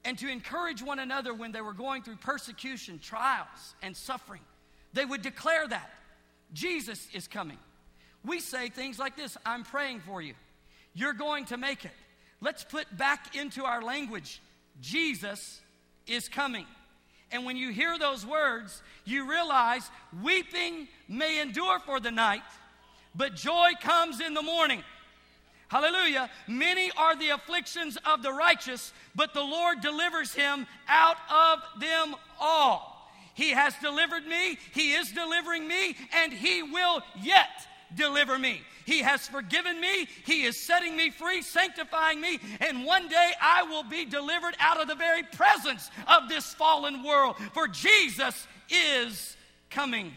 And 0.03 0.17
to 0.17 0.27
encourage 0.27 0.81
one 0.81 0.99
another 0.99 1.33
when 1.33 1.51
they 1.51 1.61
were 1.61 1.73
going 1.73 2.01
through 2.01 2.15
persecution, 2.15 2.99
trials, 2.99 3.75
and 3.83 3.95
suffering, 3.95 4.41
they 4.93 5.05
would 5.05 5.21
declare 5.21 5.67
that 5.67 5.91
Jesus 6.53 7.07
is 7.13 7.27
coming. 7.27 7.57
We 8.25 8.39
say 8.39 8.69
things 8.69 8.97
like 8.97 9.15
this 9.15 9.37
I'm 9.45 9.63
praying 9.63 10.01
for 10.01 10.21
you. 10.21 10.33
You're 10.93 11.13
going 11.13 11.45
to 11.45 11.57
make 11.57 11.85
it. 11.85 11.91
Let's 12.41 12.63
put 12.63 12.97
back 12.97 13.35
into 13.35 13.65
our 13.65 13.81
language 13.81 14.41
Jesus 14.79 15.61
is 16.11 16.27
coming. 16.27 16.65
And 17.31 17.45
when 17.45 17.55
you 17.55 17.69
hear 17.69 17.97
those 17.97 18.25
words, 18.25 18.81
you 19.05 19.29
realize 19.29 19.89
weeping 20.21 20.87
may 21.07 21.41
endure 21.41 21.79
for 21.79 21.99
the 21.99 22.11
night, 22.11 22.43
but 23.15 23.35
joy 23.35 23.71
comes 23.81 24.19
in 24.19 24.33
the 24.33 24.41
morning. 24.41 24.83
Hallelujah. 25.69 26.29
Many 26.47 26.91
are 26.97 27.15
the 27.15 27.29
afflictions 27.29 27.97
of 28.05 28.21
the 28.21 28.33
righteous, 28.33 28.91
but 29.15 29.33
the 29.33 29.41
Lord 29.41 29.79
delivers 29.79 30.33
him 30.33 30.67
out 30.89 31.15
of 31.29 31.79
them 31.79 32.15
all. 32.39 32.91
He 33.33 33.51
has 33.51 33.73
delivered 33.81 34.27
me, 34.27 34.57
He 34.73 34.93
is 34.93 35.11
delivering 35.11 35.67
me, 35.67 35.95
and 36.13 36.33
He 36.33 36.61
will 36.61 37.01
yet 37.21 37.67
deliver 37.95 38.37
me. 38.37 38.61
He 38.85 38.99
has 38.99 39.27
forgiven 39.27 39.79
me. 39.79 40.07
He 40.25 40.43
is 40.43 40.57
setting 40.57 40.97
me 40.97 41.11
free, 41.11 41.41
sanctifying 41.41 42.19
me, 42.19 42.39
and 42.59 42.85
one 42.85 43.07
day 43.07 43.31
I 43.41 43.63
will 43.63 43.83
be 43.83 44.05
delivered 44.05 44.55
out 44.59 44.81
of 44.81 44.87
the 44.87 44.95
very 44.95 45.23
presence 45.23 45.89
of 46.07 46.29
this 46.29 46.53
fallen 46.53 47.03
world. 47.03 47.37
For 47.53 47.67
Jesus 47.67 48.47
is 48.69 49.35
coming. 49.69 50.11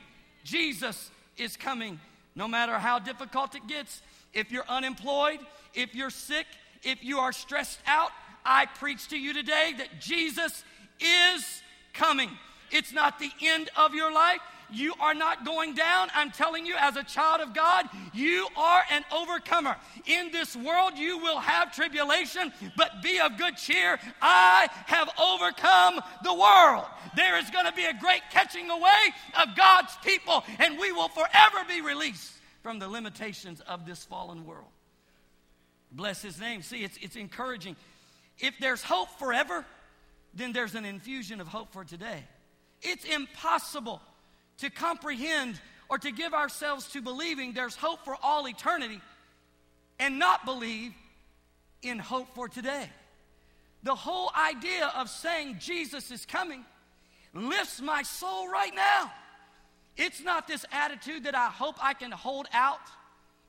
Jesus 0.45 1.11
is 1.37 1.57
coming. 1.57 2.01
No 2.35 2.49
matter 2.49 2.79
how 2.79 2.99
difficult 2.99 3.55
it 3.55 3.67
gets, 3.67 4.03
if 4.33 4.51
you're 4.51 4.69
unemployed, 4.69 5.39
if 5.75 5.95
you're 5.95 6.11
sick, 6.11 6.47
if 6.83 7.03
you 7.05 7.19
are 7.19 7.33
stressed 7.33 7.79
out, 7.87 8.11
I 8.45 8.67
preach 8.67 9.09
to 9.09 9.19
you 9.19 9.33
today 9.33 9.73
that 9.79 10.01
Jesus 10.01 10.65
is 11.01 11.63
coming. 11.93 12.31
It's 12.71 12.93
not 12.93 13.19
the 13.19 13.31
end 13.41 13.71
of 13.77 13.95
your 13.95 14.13
life. 14.13 14.41
You 14.75 14.95
are 15.01 15.15
not 15.15 15.45
going 15.45 15.75
down. 15.75 16.09
I'm 16.15 16.31
telling 16.31 16.67
you, 16.67 16.75
as 16.79 16.97
a 16.97 17.05
child 17.05 17.41
of 17.41 17.55
God, 17.55 17.87
you 18.13 18.47
are 18.57 18.83
an 18.91 19.05
overcomer. 19.13 19.77
In 20.07 20.33
this 20.33 20.57
world, 20.57 20.97
you 20.97 21.19
will 21.19 21.39
have 21.39 21.75
tribulation, 21.75 22.53
but 22.77 23.03
be 23.03 23.21
of 23.21 23.37
good 23.39 23.57
cheer. 23.57 23.99
I 24.21 24.69
have 24.87 25.09
overcome 25.21 26.01
the 26.23 26.35
world. 26.35 26.87
There 27.17 27.39
is 27.39 27.49
going 27.51 27.67
to 27.67 27.73
be 27.73 27.85
a 27.85 27.95
great 27.95 28.23
catching 28.31 28.71
away 28.71 29.15
of 29.41 29.57
God's 29.57 29.97
people, 30.05 30.45
and 30.59 30.79
we 30.79 30.93
will 30.93 31.09
forever 31.09 31.65
be 31.69 31.81
released 31.81 32.33
from 32.63 32.79
the 32.79 32.89
limitations 32.89 33.61
of 33.61 33.87
this 33.87 34.05
fallen 34.05 34.47
world. 34.47 34.71
Bless 35.93 36.23
his 36.23 36.41
name. 36.41 36.63
See, 36.63 36.83
it's, 36.83 36.99
it's 37.01 37.17
encouraging. 37.17 37.77
If 38.41 38.55
there's 38.59 38.83
hope 38.83 39.11
forever, 39.19 39.65
then 40.35 40.53
there's 40.53 40.75
an 40.75 40.85
infusion 40.85 41.41
of 41.41 41.47
hope 41.47 41.73
for 41.73 41.85
today. 41.85 42.25
It's 42.83 43.05
impossible 43.05 44.03
to 44.59 44.71
comprehend 44.71 45.61
or 45.89 45.99
to 45.99 46.11
give 46.11 46.35
ourselves 46.35 46.89
to 46.93 47.03
believing 47.03 47.53
there's 47.53 47.77
hope 47.77 48.05
for 48.05 48.17
all 48.23 48.49
eternity 48.49 49.01
and 49.99 50.19
not 50.19 50.45
believe 50.45 50.93
in 51.83 51.99
hope 51.99 52.35
for 52.35 52.49
today. 52.49 52.89
The 53.83 53.95
whole 53.95 54.31
idea 54.37 54.91
of 54.97 55.11
saying 55.11 55.59
Jesus 55.61 56.11
is 56.11 56.25
coming 56.25 56.65
lifts 57.35 57.81
my 57.81 58.03
soul 58.03 58.49
right 58.49 58.75
now. 58.75 59.13
It's 59.97 60.23
not 60.23 60.49
this 60.49 60.65
attitude 60.73 61.25
that 61.25 61.35
I 61.35 61.49
hope 61.49 61.77
I 61.83 61.95
can 61.95 62.11
hold 62.11 62.47
out. 62.53 62.81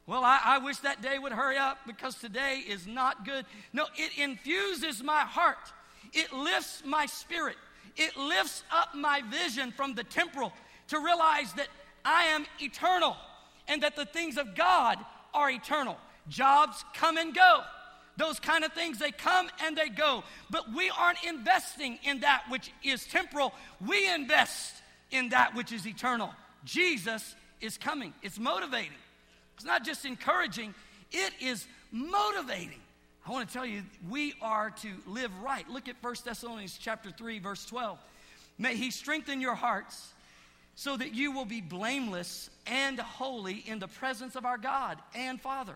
Well, 0.07 0.23
I, 0.23 0.39
I, 0.43 0.57
wish 0.59 0.77
that 0.79 1.01
day 1.01 1.17
would 1.17 1.31
hurry 1.31 1.57
up 1.57 1.79
because 1.87 2.15
today 2.15 2.61
is 2.67 2.85
not 2.85 3.25
good. 3.25 3.45
No, 3.73 3.85
it 3.95 4.11
infuses 4.19 5.01
my 5.01 5.21
heart, 5.21 5.57
it 6.13 6.31
lifts 6.31 6.83
my 6.85 7.07
spirit, 7.07 7.55
it 7.95 8.15
lifts 8.15 8.63
up 8.71 8.93
my 8.93 9.21
vision 9.21 9.71
from 9.71 9.95
the 9.95 10.03
temporal 10.03 10.53
to 10.89 10.99
realize 10.99 11.53
that 11.53 11.67
I 12.03 12.25
am 12.25 12.45
eternal 12.59 13.15
and 13.67 13.83
that 13.83 13.95
the 13.95 14.05
things 14.05 14.37
of 14.37 14.55
God 14.55 14.97
are 15.33 15.49
eternal. 15.49 15.97
Jobs 16.29 16.83
come 16.93 17.17
and 17.17 17.33
go. 17.33 17.61
Those 18.17 18.39
kind 18.39 18.63
of 18.63 18.71
things, 18.73 18.97
they 18.97 19.11
come 19.11 19.49
and 19.63 19.75
they 19.77 19.89
go. 19.89 20.23
But 20.49 20.73
we 20.73 20.89
aren't 20.97 21.23
investing 21.25 21.99
in 22.03 22.21
that 22.21 22.43
which 22.49 22.71
is 22.83 23.05
temporal. 23.05 23.53
We 23.85 24.09
invest 24.09 24.75
in 25.11 25.29
that 25.29 25.53
which 25.53 25.71
is 25.71 25.85
eternal. 25.85 26.31
Jesus 26.63 27.35
is 27.59 27.77
coming. 27.77 28.13
It's 28.21 28.39
motivating. 28.39 28.91
It's 29.55 29.65
not 29.65 29.83
just 29.85 30.05
encouraging, 30.05 30.73
it 31.11 31.33
is 31.39 31.65
motivating. 31.91 32.79
I 33.25 33.31
want 33.31 33.47
to 33.47 33.53
tell 33.53 33.65
you, 33.65 33.83
we 34.09 34.33
are 34.41 34.69
to 34.81 34.89
live 35.07 35.31
right. 35.41 35.67
Look 35.69 35.87
at 35.87 35.95
1 36.01 36.15
Thessalonians 36.23 36.77
chapter 36.79 37.09
3, 37.09 37.39
verse 37.39 37.65
12. 37.65 37.97
May 38.59 38.75
he 38.75 38.91
strengthen 38.91 39.41
your 39.41 39.55
hearts 39.55 40.13
so 40.75 40.97
that 40.97 41.15
you 41.15 41.31
will 41.31 41.45
be 41.45 41.61
blameless 41.61 42.49
and 42.67 42.99
holy 42.99 43.63
in 43.65 43.79
the 43.79 43.87
presence 43.87 44.35
of 44.35 44.45
our 44.45 44.57
God 44.57 44.97
and 45.15 45.39
Father 45.39 45.75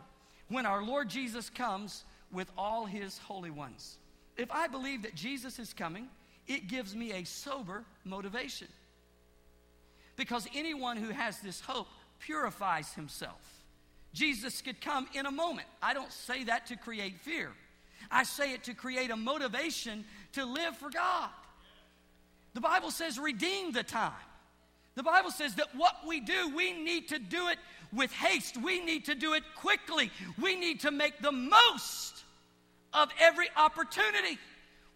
when 0.49 0.65
our 0.65 0.83
Lord 0.83 1.09
Jesus 1.09 1.49
comes 1.49 2.03
with 2.31 2.51
all 2.57 2.85
his 2.85 3.17
holy 3.17 3.49
ones. 3.49 3.97
If 4.37 4.51
I 4.51 4.67
believe 4.67 5.03
that 5.03 5.15
Jesus 5.15 5.57
is 5.57 5.73
coming, 5.73 6.07
it 6.47 6.67
gives 6.67 6.95
me 6.95 7.13
a 7.13 7.23
sober 7.23 7.83
motivation. 8.03 8.67
Because 10.15 10.47
anyone 10.53 10.97
who 10.97 11.09
has 11.09 11.39
this 11.39 11.61
hope 11.61 11.87
purifies 12.19 12.93
himself. 12.93 13.41
Jesus 14.13 14.61
could 14.61 14.81
come 14.81 15.07
in 15.13 15.25
a 15.25 15.31
moment. 15.31 15.67
I 15.81 15.93
don't 15.93 16.11
say 16.11 16.43
that 16.45 16.67
to 16.67 16.75
create 16.75 17.19
fear, 17.21 17.51
I 18.11 18.23
say 18.23 18.53
it 18.53 18.63
to 18.65 18.73
create 18.73 19.11
a 19.11 19.15
motivation 19.15 20.03
to 20.33 20.45
live 20.45 20.75
for 20.75 20.89
God. 20.89 21.29
The 22.53 22.61
Bible 22.61 22.91
says, 22.91 23.19
redeem 23.19 23.71
the 23.71 23.83
time. 23.83 24.11
The 24.96 25.03
Bible 25.03 25.31
says 25.31 25.55
that 25.55 25.67
what 25.75 25.96
we 26.08 26.19
do, 26.19 26.53
we 26.55 26.74
need 26.74 27.08
to 27.10 27.19
do 27.19 27.48
it 27.48 27.58
with 27.93 28.12
haste. 28.12 28.58
We 28.58 28.84
need 28.84 29.05
to 29.05 29.15
do 29.15 29.34
it 29.34 29.43
quickly. 29.55 30.12
We 30.41 30.55
need 30.55 30.81
to 30.81 30.91
make 30.91 31.19
the 31.22 31.31
most 31.31 32.24
of 32.93 33.10
every 33.19 33.48
opportunity. 33.55 34.38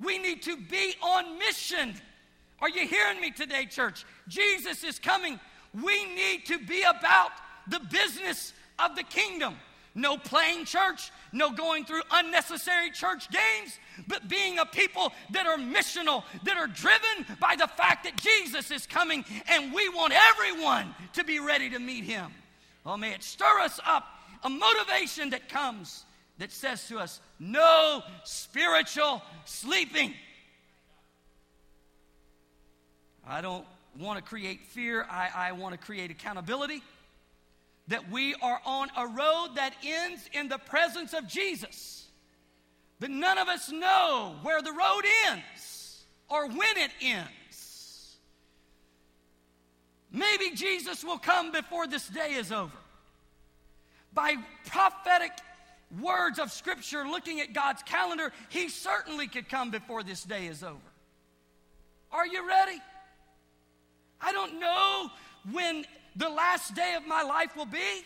We 0.01 0.17
need 0.17 0.41
to 0.43 0.57
be 0.57 0.95
on 1.01 1.37
mission. 1.39 1.95
Are 2.59 2.69
you 2.69 2.87
hearing 2.87 3.21
me 3.21 3.31
today, 3.31 3.65
church? 3.65 4.05
Jesus 4.27 4.83
is 4.83 4.99
coming. 4.99 5.39
We 5.73 6.05
need 6.15 6.45
to 6.47 6.59
be 6.59 6.83
about 6.83 7.31
the 7.67 7.79
business 7.79 8.53
of 8.79 8.95
the 8.95 9.03
kingdom. 9.03 9.55
No 9.95 10.17
playing 10.17 10.65
church, 10.65 11.11
no 11.31 11.51
going 11.51 11.85
through 11.85 12.01
unnecessary 12.11 12.89
church 12.89 13.29
games, 13.29 13.77
but 14.07 14.27
being 14.27 14.57
a 14.57 14.65
people 14.65 15.13
that 15.31 15.45
are 15.45 15.57
missional, 15.57 16.23
that 16.43 16.57
are 16.57 16.67
driven 16.67 17.37
by 17.39 17.55
the 17.55 17.67
fact 17.67 18.05
that 18.05 18.17
Jesus 18.17 18.71
is 18.71 18.87
coming 18.87 19.23
and 19.47 19.71
we 19.73 19.89
want 19.89 20.13
everyone 20.31 20.95
to 21.13 21.23
be 21.23 21.39
ready 21.39 21.69
to 21.69 21.79
meet 21.79 22.03
him. 22.03 22.31
Oh, 22.85 22.97
may 22.97 23.13
it 23.13 23.23
stir 23.23 23.59
us 23.59 23.79
up 23.85 24.05
a 24.43 24.49
motivation 24.49 25.29
that 25.29 25.47
comes 25.47 26.05
that 26.39 26.51
says 26.51 26.87
to 26.87 26.97
us, 26.97 27.21
no 27.39 28.01
spiritual 28.23 29.21
sleeping. 29.45 30.13
I 33.25 33.41
don't 33.41 33.65
want 33.99 34.17
to 34.17 34.23
create 34.23 34.65
fear, 34.65 35.05
I, 35.09 35.29
I 35.33 35.51
want 35.51 35.73
to 35.73 35.77
create 35.77 36.09
accountability. 36.11 36.81
That 37.87 38.09
we 38.09 38.33
are 38.35 38.61
on 38.65 38.89
a 38.95 39.07
road 39.07 39.55
that 39.55 39.73
ends 39.83 40.29
in 40.31 40.47
the 40.47 40.57
presence 40.57 41.13
of 41.13 41.27
Jesus. 41.27 42.07
But 42.99 43.09
none 43.09 43.37
of 43.37 43.49
us 43.49 43.69
know 43.71 44.35
where 44.43 44.61
the 44.61 44.71
road 44.71 45.01
ends 45.27 46.05
or 46.29 46.47
when 46.47 46.77
it 46.77 46.91
ends. 47.01 48.17
Maybe 50.11 50.51
Jesus 50.55 51.03
will 51.03 51.17
come 51.17 51.51
before 51.51 51.87
this 51.87 52.07
day 52.07 52.33
is 52.33 52.51
over. 52.51 52.77
By 54.13 54.35
prophetic 54.67 55.31
words 55.99 56.39
of 56.39 56.51
Scripture, 56.51 57.07
looking 57.07 57.41
at 57.41 57.53
God's 57.53 57.83
calendar, 57.83 58.31
He 58.49 58.69
certainly 58.69 59.27
could 59.27 59.49
come 59.49 59.71
before 59.71 60.03
this 60.03 60.23
day 60.23 60.45
is 60.45 60.63
over. 60.63 60.79
Are 62.11 62.27
you 62.27 62.47
ready? 62.47 62.79
I 64.21 64.31
don't 64.31 64.59
know 64.59 65.09
when 65.51 65.83
the 66.15 66.29
last 66.29 66.75
day 66.75 66.95
of 66.95 67.07
my 67.07 67.23
life 67.23 67.55
will 67.55 67.65
be. 67.65 68.03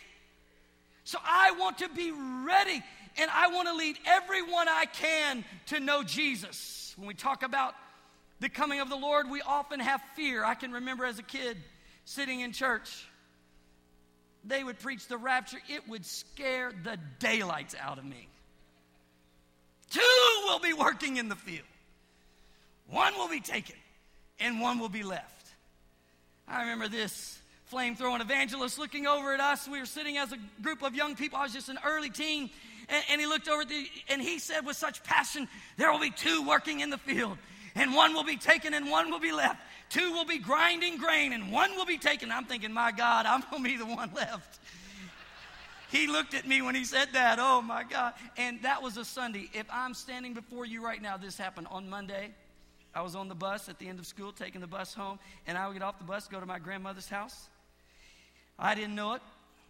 So 1.03 1.17
I 1.23 1.51
want 1.51 1.79
to 1.79 1.89
be 1.89 2.11
ready 2.11 2.83
and 3.17 3.31
I 3.31 3.47
want 3.47 3.67
to 3.67 3.73
lead 3.73 3.97
everyone 4.05 4.67
I 4.67 4.85
can 4.85 5.43
to 5.67 5.79
know 5.79 6.03
Jesus. 6.03 6.93
When 6.97 7.07
we 7.07 7.13
talk 7.13 7.43
about 7.43 7.73
the 8.39 8.49
coming 8.49 8.79
of 8.79 8.89
the 8.89 8.95
Lord, 8.95 9.29
we 9.29 9.41
often 9.41 9.79
have 9.79 10.01
fear. 10.15 10.43
I 10.43 10.53
can 10.53 10.71
remember 10.71 11.05
as 11.05 11.17
a 11.17 11.23
kid 11.23 11.57
sitting 12.05 12.41
in 12.41 12.51
church, 12.51 13.07
they 14.45 14.63
would 14.63 14.79
preach 14.79 15.07
the 15.07 15.17
rapture, 15.17 15.57
it 15.67 15.87
would 15.89 16.05
scare 16.05 16.71
the 16.83 16.97
daylights 17.19 17.75
out 17.79 17.97
of 17.97 18.05
me. 18.05 18.27
Two 19.89 20.01
will 20.45 20.59
be 20.59 20.73
working 20.73 21.17
in 21.17 21.29
the 21.29 21.35
field, 21.35 21.67
one 22.89 23.13
will 23.15 23.29
be 23.29 23.41
taken, 23.41 23.75
and 24.39 24.61
one 24.61 24.79
will 24.79 24.89
be 24.89 25.03
left. 25.03 25.47
I 26.47 26.61
remember 26.61 26.87
this 26.87 27.39
flame 27.67 27.95
throwing 27.95 28.21
evangelist 28.21 28.79
looking 28.79 29.07
over 29.07 29.33
at 29.33 29.39
us. 29.39 29.67
We 29.67 29.79
were 29.79 29.85
sitting 29.85 30.17
as 30.17 30.31
a 30.31 30.37
group 30.61 30.81
of 30.81 30.95
young 30.95 31.15
people. 31.15 31.37
I 31.37 31.43
was 31.43 31.53
just 31.53 31.69
an 31.69 31.79
early 31.85 32.09
teen. 32.09 32.49
And, 32.89 33.03
and 33.11 33.21
he 33.21 33.27
looked 33.27 33.47
over 33.49 33.61
at 33.61 33.69
the, 33.69 33.87
and 34.09 34.21
he 34.21 34.39
said 34.39 34.65
with 34.65 34.77
such 34.77 35.03
passion, 35.03 35.47
There 35.75 35.91
will 35.91 35.99
be 35.99 36.11
two 36.11 36.47
working 36.47 36.79
in 36.79 36.89
the 36.89 36.97
field, 36.97 37.37
and 37.75 37.93
one 37.93 38.13
will 38.13 38.23
be 38.23 38.37
taken 38.37 38.73
and 38.73 38.89
one 38.89 39.11
will 39.11 39.19
be 39.19 39.33
left. 39.33 39.59
Two 39.89 40.11
will 40.13 40.25
be 40.25 40.37
grinding 40.37 40.97
grain, 40.97 41.31
and 41.33 41.51
one 41.51 41.75
will 41.75 41.85
be 41.85 41.97
taken. 41.97 42.31
I'm 42.31 42.45
thinking, 42.45 42.73
My 42.73 42.91
God, 42.91 43.25
I'm 43.25 43.43
going 43.51 43.63
to 43.63 43.69
be 43.69 43.77
the 43.77 43.85
one 43.85 44.11
left. 44.15 44.59
He 45.89 46.07
looked 46.07 46.33
at 46.33 46.45
me 46.45 46.61
when 46.61 46.75
he 46.75 46.83
said 46.83 47.09
that. 47.13 47.39
Oh 47.39 47.61
my 47.61 47.83
God. 47.83 48.13
And 48.35 48.61
that 48.63 48.83
was 48.83 48.97
a 48.97 49.05
Sunday. 49.05 49.49
If 49.53 49.65
I'm 49.71 49.93
standing 49.93 50.33
before 50.33 50.65
you 50.65 50.83
right 50.83 51.01
now, 51.01 51.15
this 51.15 51.37
happened 51.37 51.67
on 51.71 51.89
Monday. 51.89 52.33
I 52.93 53.01
was 53.01 53.15
on 53.15 53.29
the 53.29 53.35
bus 53.35 53.69
at 53.69 53.79
the 53.79 53.87
end 53.87 53.99
of 53.99 54.05
school, 54.05 54.33
taking 54.33 54.59
the 54.59 54.67
bus 54.67 54.93
home, 54.93 55.19
and 55.45 55.57
I 55.57 55.67
would 55.67 55.73
get 55.73 55.83
off 55.83 55.97
the 55.97 56.03
bus, 56.03 56.27
go 56.27 56.39
to 56.39 56.45
my 56.45 56.59
grandmother's 56.59 57.07
house. 57.07 57.47
I 58.59 58.75
didn't 58.75 58.95
know 58.95 59.13
it, 59.13 59.21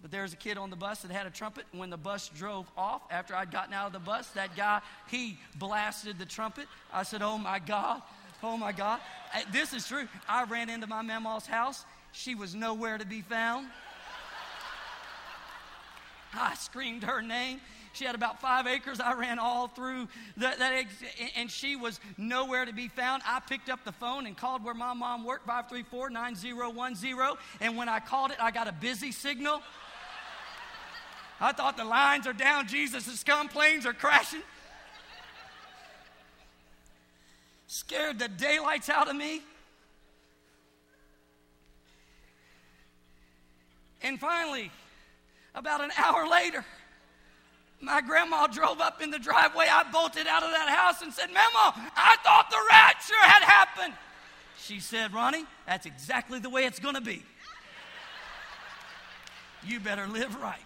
but 0.01 0.11
there 0.11 0.21
was 0.21 0.33
a 0.33 0.37
kid 0.37 0.57
on 0.57 0.69
the 0.69 0.75
bus 0.75 1.01
that 1.01 1.11
had 1.11 1.25
a 1.25 1.29
trumpet. 1.29 1.65
And 1.71 1.79
when 1.79 1.89
the 1.89 1.97
bus 1.97 2.29
drove 2.29 2.67
off, 2.77 3.01
after 3.11 3.35
I'd 3.35 3.51
gotten 3.51 3.73
out 3.73 3.87
of 3.87 3.93
the 3.93 3.99
bus, 3.99 4.29
that 4.29 4.55
guy, 4.55 4.81
he 5.09 5.37
blasted 5.55 6.17
the 6.17 6.25
trumpet. 6.25 6.67
I 6.93 7.03
said, 7.03 7.21
Oh 7.21 7.37
my 7.37 7.59
God, 7.59 8.01
oh 8.43 8.57
my 8.57 8.71
God. 8.71 8.99
Uh, 9.35 9.41
this 9.51 9.73
is 9.73 9.87
true. 9.87 10.07
I 10.27 10.43
ran 10.45 10.69
into 10.69 10.87
my 10.87 11.01
mama's 11.01 11.47
house. 11.47 11.85
She 12.11 12.35
was 12.35 12.55
nowhere 12.55 12.97
to 12.97 13.05
be 13.05 13.21
found. 13.21 13.67
I 16.33 16.55
screamed 16.55 17.03
her 17.03 17.21
name. 17.21 17.59
She 17.97 18.05
had 18.05 18.13
about 18.13 18.39
five 18.39 18.67
acres. 18.67 18.99
I 18.99 19.13
ran 19.13 19.39
all 19.39 19.67
through 19.67 20.07
that, 20.37 20.59
that 20.59 20.85
and 21.35 21.49
she 21.49 21.75
was 21.75 21.99
nowhere 22.15 22.63
to 22.63 22.71
be 22.71 22.89
found. 22.89 23.23
I 23.25 23.39
picked 23.39 23.69
up 23.69 23.83
the 23.83 23.91
phone 23.91 24.27
and 24.27 24.37
called 24.37 24.63
where 24.63 24.75
my 24.75 24.93
mom 24.93 25.25
worked, 25.25 25.47
534 25.47 26.11
9010. 26.11 27.37
And 27.59 27.75
when 27.75 27.89
I 27.89 27.99
called 27.99 28.29
it, 28.29 28.37
I 28.39 28.51
got 28.51 28.67
a 28.67 28.71
busy 28.71 29.11
signal. 29.11 29.63
I 31.39 31.53
thought 31.53 31.75
the 31.75 31.85
lines 31.85 32.27
are 32.27 32.33
down, 32.33 32.67
Jesus 32.67 33.23
come, 33.23 33.47
planes 33.47 33.87
are 33.87 33.93
crashing. 33.93 34.41
Scared 37.65 38.19
the 38.19 38.27
daylights 38.27 38.89
out 38.89 39.09
of 39.09 39.15
me. 39.15 39.41
And 44.03 44.19
finally, 44.19 44.71
about 45.55 45.81
an 45.81 45.91
hour 45.97 46.29
later, 46.29 46.63
my 47.79 48.01
grandma 48.01 48.47
drove 48.47 48.81
up 48.81 49.01
in 49.01 49.11
the 49.11 49.19
driveway. 49.19 49.65
I 49.69 49.83
bolted 49.91 50.27
out 50.27 50.43
of 50.43 50.49
that 50.51 50.69
house 50.69 51.01
and 51.01 51.13
said, 51.13 51.27
Mama, 51.27 51.91
I 51.95 52.15
thought 52.23 52.49
the 52.49 52.57
rapture 52.69 53.13
had 53.21 53.43
happened. 53.43 53.93
She 54.59 54.79
said, 54.79 55.13
Ronnie, 55.13 55.45
that's 55.65 55.85
exactly 55.85 56.39
the 56.39 56.49
way 56.49 56.65
it's 56.65 56.79
going 56.79 56.95
to 56.95 57.01
be. 57.01 57.23
You 59.65 59.79
better 59.79 60.07
live 60.07 60.35
right. 60.41 60.59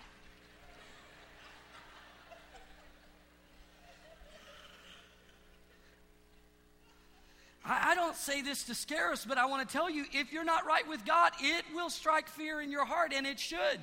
I, 7.63 7.95
don't 7.95 8.15
say 8.15 8.41
this 8.41 8.63
to 8.63 8.75
scare 8.75 9.11
us, 9.11 9.23
but 9.23 9.37
I 9.37 9.45
want 9.45 9.67
to 9.67 9.71
tell 9.71 9.89
you 9.89 10.05
if 10.11 10.33
you're 10.33 10.43
not 10.43 10.65
right 10.65 10.87
with 10.87 11.05
God, 11.05 11.31
it 11.39 11.63
will 11.73 11.89
strike 11.89 12.27
fear 12.27 12.59
in 12.59 12.71
your 12.71 12.85
heart, 12.85 13.13
and 13.15 13.25
it 13.25 13.39
should. 13.39 13.79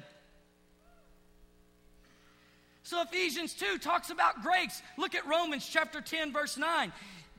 So 2.88 3.02
Ephesians 3.02 3.52
2 3.52 3.76
talks 3.76 4.08
about 4.08 4.42
grace. 4.42 4.80
Look 4.96 5.14
at 5.14 5.26
Romans 5.26 5.68
chapter 5.70 6.00
10, 6.00 6.32
verse 6.32 6.56
9. 6.56 6.90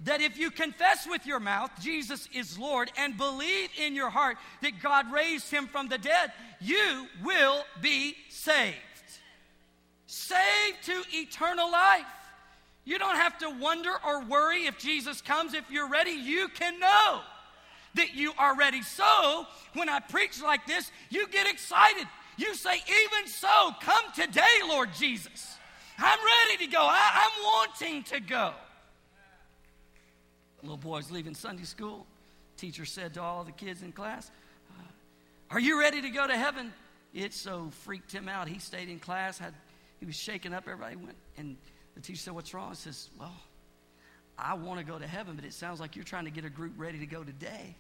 That 0.04 0.22
if 0.22 0.38
you 0.38 0.52
confess 0.52 1.08
with 1.10 1.26
your 1.26 1.40
mouth 1.40 1.72
Jesus 1.82 2.30
is 2.32 2.60
Lord 2.60 2.92
and 3.00 3.18
believe 3.18 3.70
in 3.76 3.96
your 3.96 4.12
heart 4.12 4.38
that 4.62 4.80
God 4.80 5.12
raised 5.12 5.50
him 5.50 5.66
from 5.66 5.88
the 5.88 5.98
dead, 5.98 6.34
you 6.62 7.08
will 7.24 7.64
be 7.82 8.16
saved. 8.30 8.76
Saved 10.06 10.84
to 10.84 11.02
eternal 11.14 11.72
life. 11.72 12.06
You 12.86 13.00
don't 13.00 13.16
have 13.16 13.40
to 13.40 13.50
wonder 13.50 13.94
or 14.06 14.24
worry 14.26 14.68
if 14.68 14.78
Jesus 14.78 15.20
comes. 15.20 15.56
If 15.56 15.72
you're 15.72 15.90
ready, 15.90 16.12
you 16.12 16.50
can 16.50 16.80
know 16.80 17.22
that 17.96 18.14
you 18.14 18.34
are 18.38 18.56
ready. 18.56 18.84
So, 18.84 19.48
when 19.74 19.90
I 19.90 20.00
preach 20.00 20.44
like 20.44 20.68
this, 20.68 20.92
you 21.10 21.28
get 21.28 21.48
excited 21.48 22.08
you 22.40 22.56
say, 22.56 22.76
Even 22.76 23.28
so, 23.28 23.72
come 23.82 24.04
today, 24.16 24.42
Lord 24.68 24.90
Jesus. 24.94 25.56
I'm 25.98 26.20
ready 26.48 26.66
to 26.66 26.72
go. 26.72 26.80
I, 26.82 27.28
am 27.28 27.44
wanting 27.44 28.04
to 28.04 28.20
go. 28.22 28.54
Little 30.62 30.78
boy's 30.78 31.12
leaving 31.12 31.36
Sunday 31.36 31.64
school. 31.64 32.06
Teacher 32.58 32.86
said 32.86 33.14
to 33.16 33.22
all 33.22 33.44
the 33.44 33.52
kids 33.52 33.82
in 33.82 33.92
class, 33.92 34.32
uh, 34.72 34.84
Are 35.52 35.60
you 35.60 35.80
ready 35.80 36.02
to 36.02 36.10
go 36.10 36.26
to 36.26 36.38
heaven? 36.38 36.74
It 37.14 37.34
so 37.34 37.70
freaked 37.84 38.12
him 38.12 38.30
out. 38.30 38.48
He 38.48 38.60
stayed 38.60 38.90
in 38.90 39.00
class, 39.00 39.38
had, 39.38 39.54
he 40.00 40.06
was 40.06 40.16
shaking 40.16 40.54
up. 40.54 40.64
Everybody 40.68 40.96
went, 40.96 41.18
and 41.38 41.58
the 41.96 42.02
teacher 42.02 42.20
said, 42.20 42.36
What's 42.36 42.54
wrong? 42.54 42.70
He 42.70 42.76
says, 42.76 43.10
Well, 43.20 43.36
I 44.38 44.54
want 44.54 44.80
to 44.80 44.86
go 44.86 44.98
to 44.98 45.08
heaven, 45.08 45.36
but 45.36 45.44
it 45.44 45.54
sounds 45.54 45.80
like 45.80 45.96
you're 45.96 46.06
trying 46.06 46.26
to 46.26 46.32
get 46.32 46.46
a 46.46 46.50
group 46.50 46.74
ready 46.78 47.00
to 47.00 47.06
go 47.06 47.24
today. 47.24 47.76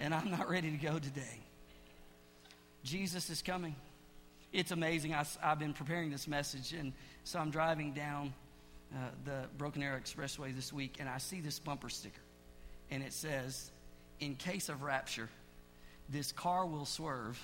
And 0.00 0.14
I'm 0.14 0.30
not 0.30 0.48
ready 0.48 0.70
to 0.70 0.76
go 0.76 0.98
today. 0.98 1.40
Jesus 2.84 3.30
is 3.30 3.42
coming. 3.42 3.76
It's 4.52 4.70
amazing. 4.70 5.14
I, 5.14 5.24
have 5.40 5.58
been 5.58 5.72
preparing 5.72 6.10
this 6.10 6.26
message, 6.26 6.72
and 6.72 6.92
so 7.24 7.38
I'm 7.38 7.50
driving 7.50 7.92
down 7.92 8.34
uh, 8.92 8.98
the 9.24 9.44
Broken 9.56 9.82
Arrow 9.82 9.98
Expressway 9.98 10.54
this 10.54 10.72
week, 10.72 10.96
and 10.98 11.08
I 11.08 11.18
see 11.18 11.40
this 11.40 11.58
bumper 11.58 11.88
sticker, 11.88 12.20
and 12.90 13.02
it 13.02 13.12
says, 13.12 13.70
In 14.20 14.34
case 14.34 14.68
of 14.68 14.82
rapture, 14.82 15.28
this 16.08 16.32
car 16.32 16.66
will 16.66 16.84
swerve 16.84 17.40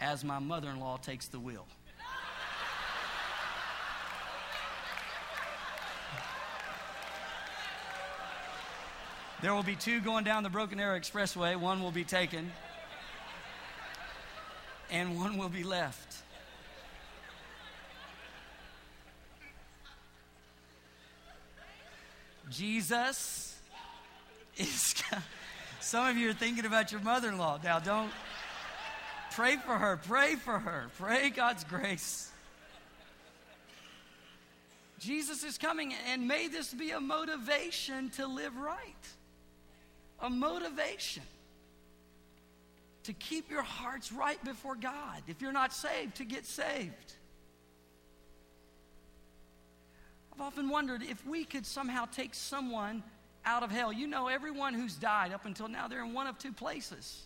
as 0.00 0.22
my 0.22 0.38
mother 0.38 0.68
in 0.68 0.80
law 0.80 0.96
takes 0.96 1.28
the 1.28 1.40
wheel. 1.40 1.66
There 9.40 9.52
will 9.52 9.64
be 9.64 9.74
two 9.74 9.98
going 10.00 10.22
down 10.22 10.44
the 10.44 10.50
Broken 10.50 10.78
Arrow 10.78 10.96
Expressway. 10.96 11.56
One 11.56 11.82
will 11.82 11.90
be 11.90 12.04
taken 12.04 12.52
and 14.92 15.18
one 15.18 15.36
will 15.36 15.48
be 15.48 15.64
left. 15.64 16.22
Jesus 22.50 23.58
is. 24.56 24.94
Some 25.80 26.06
of 26.06 26.16
you 26.16 26.30
are 26.30 26.34
thinking 26.34 26.64
about 26.64 26.92
your 26.92 27.00
mother 27.00 27.28
in 27.28 27.38
law. 27.38 27.58
Now, 27.64 27.80
don't, 27.80 28.12
Pray 29.34 29.56
for 29.56 29.78
her. 29.78 29.96
Pray 29.96 30.34
for 30.36 30.58
her. 30.58 30.90
Pray 30.98 31.30
God's 31.30 31.64
grace. 31.64 32.30
Jesus 34.98 35.42
is 35.42 35.56
coming, 35.56 35.94
and 36.10 36.28
may 36.28 36.48
this 36.48 36.72
be 36.72 36.90
a 36.90 37.00
motivation 37.00 38.10
to 38.10 38.26
live 38.26 38.56
right. 38.56 38.84
A 40.20 40.28
motivation 40.28 41.22
to 43.04 43.12
keep 43.12 43.50
your 43.50 43.62
hearts 43.62 44.12
right 44.12 44.42
before 44.44 44.76
God. 44.76 45.22
If 45.26 45.40
you're 45.42 45.52
not 45.52 45.72
saved, 45.72 46.16
to 46.16 46.24
get 46.24 46.46
saved. 46.46 47.14
I've 50.32 50.40
often 50.40 50.68
wondered 50.68 51.02
if 51.02 51.26
we 51.26 51.44
could 51.44 51.66
somehow 51.66 52.06
take 52.06 52.34
someone 52.34 53.02
out 53.44 53.62
of 53.62 53.70
hell. 53.70 53.92
You 53.92 54.06
know, 54.06 54.28
everyone 54.28 54.74
who's 54.74 54.94
died 54.94 55.32
up 55.32 55.44
until 55.44 55.68
now, 55.68 55.88
they're 55.88 56.04
in 56.04 56.14
one 56.14 56.26
of 56.26 56.38
two 56.38 56.52
places. 56.52 57.22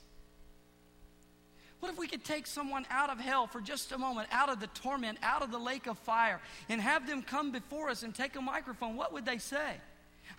What 1.80 1.92
if 1.92 1.98
we 1.98 2.08
could 2.08 2.24
take 2.24 2.46
someone 2.46 2.86
out 2.90 3.10
of 3.10 3.20
hell 3.20 3.46
for 3.46 3.60
just 3.60 3.92
a 3.92 3.98
moment, 3.98 4.28
out 4.32 4.48
of 4.48 4.60
the 4.60 4.66
torment, 4.68 5.18
out 5.22 5.42
of 5.42 5.52
the 5.52 5.58
lake 5.58 5.86
of 5.86 5.98
fire, 5.98 6.40
and 6.68 6.80
have 6.80 7.06
them 7.06 7.22
come 7.22 7.52
before 7.52 7.90
us 7.90 8.02
and 8.02 8.14
take 8.14 8.34
a 8.34 8.40
microphone? 8.40 8.96
What 8.96 9.12
would 9.12 9.26
they 9.26 9.38
say? 9.38 9.74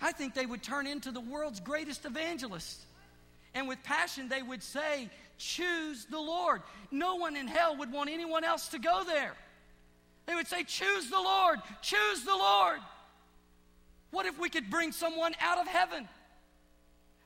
I 0.00 0.12
think 0.12 0.34
they 0.34 0.46
would 0.46 0.62
turn 0.62 0.86
into 0.86 1.10
the 1.10 1.20
world's 1.20 1.60
greatest 1.60 2.04
evangelist. 2.04 2.80
And 3.54 3.68
with 3.68 3.82
passion, 3.82 4.28
they 4.28 4.42
would 4.42 4.62
say, 4.62 5.08
Choose 5.38 6.04
the 6.06 6.18
Lord. 6.18 6.62
No 6.90 7.16
one 7.16 7.36
in 7.36 7.46
hell 7.46 7.76
would 7.76 7.92
want 7.92 8.10
anyone 8.10 8.44
else 8.44 8.68
to 8.68 8.78
go 8.78 9.04
there. 9.04 9.34
They 10.26 10.34
would 10.34 10.46
say, 10.46 10.64
Choose 10.64 11.08
the 11.08 11.20
Lord, 11.20 11.60
choose 11.80 12.24
the 12.24 12.36
Lord. 12.36 12.80
What 14.10 14.26
if 14.26 14.38
we 14.38 14.48
could 14.48 14.70
bring 14.70 14.92
someone 14.92 15.34
out 15.40 15.58
of 15.58 15.66
heaven? 15.66 16.08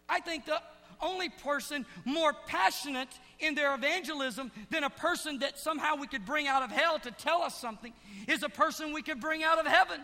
I 0.09 0.21
think 0.21 0.45
the 0.45 0.61
only 1.01 1.29
person 1.29 1.87
more 2.05 2.33
passionate 2.47 3.09
in 3.41 3.55
their 3.55 3.75
evangelism 3.75 4.53
than 4.71 4.85
a 4.85 4.91
person 4.91 5.41
that 5.41 5.59
somehow 5.59 5.97
we 5.97 6.07
could 6.07 6.25
bring 6.25 6.47
out 6.47 6.63
of 6.63 6.71
hell 6.71 6.99
to 7.01 7.11
tell 7.11 7.43
us 7.43 7.59
something 7.59 7.93
is 8.29 8.43
a 8.43 8.49
person 8.49 8.93
we 8.93 9.03
could 9.03 9.21
bring 9.21 9.43
out 9.43 9.59
of 9.59 9.67
heaven 9.67 10.01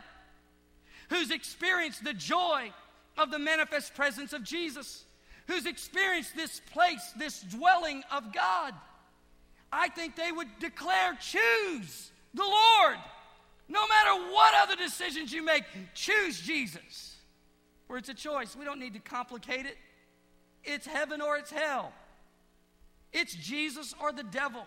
who's 1.10 1.30
experienced 1.30 2.04
the 2.04 2.14
joy 2.14 2.72
of 3.16 3.30
the 3.30 3.38
manifest 3.38 3.94
presence 3.94 4.32
of 4.32 4.42
Jesus, 4.42 5.04
who's 5.48 5.66
experienced 5.66 6.36
this 6.36 6.60
place, 6.72 7.12
this 7.18 7.40
dwelling 7.40 8.04
of 8.12 8.32
God. 8.32 8.74
I 9.72 9.88
think 9.88 10.14
they 10.14 10.30
would 10.30 10.48
declare, 10.60 11.18
Choose 11.20 12.12
the 12.34 12.44
Lord. 12.44 12.98
No 13.68 13.86
matter 13.86 14.32
what 14.32 14.54
other 14.54 14.76
decisions 14.76 15.32
you 15.32 15.42
make, 15.42 15.64
choose 15.94 16.40
Jesus. 16.40 17.16
Where 17.86 17.98
it's 17.98 18.08
a 18.08 18.14
choice. 18.14 18.56
We 18.56 18.64
don't 18.64 18.78
need 18.78 18.94
to 18.94 19.00
complicate 19.00 19.66
it. 19.66 19.76
It's 20.64 20.86
heaven 20.86 21.20
or 21.20 21.36
it's 21.36 21.50
hell. 21.50 21.92
It's 23.12 23.34
Jesus 23.34 23.94
or 24.00 24.12
the 24.12 24.22
devil. 24.22 24.64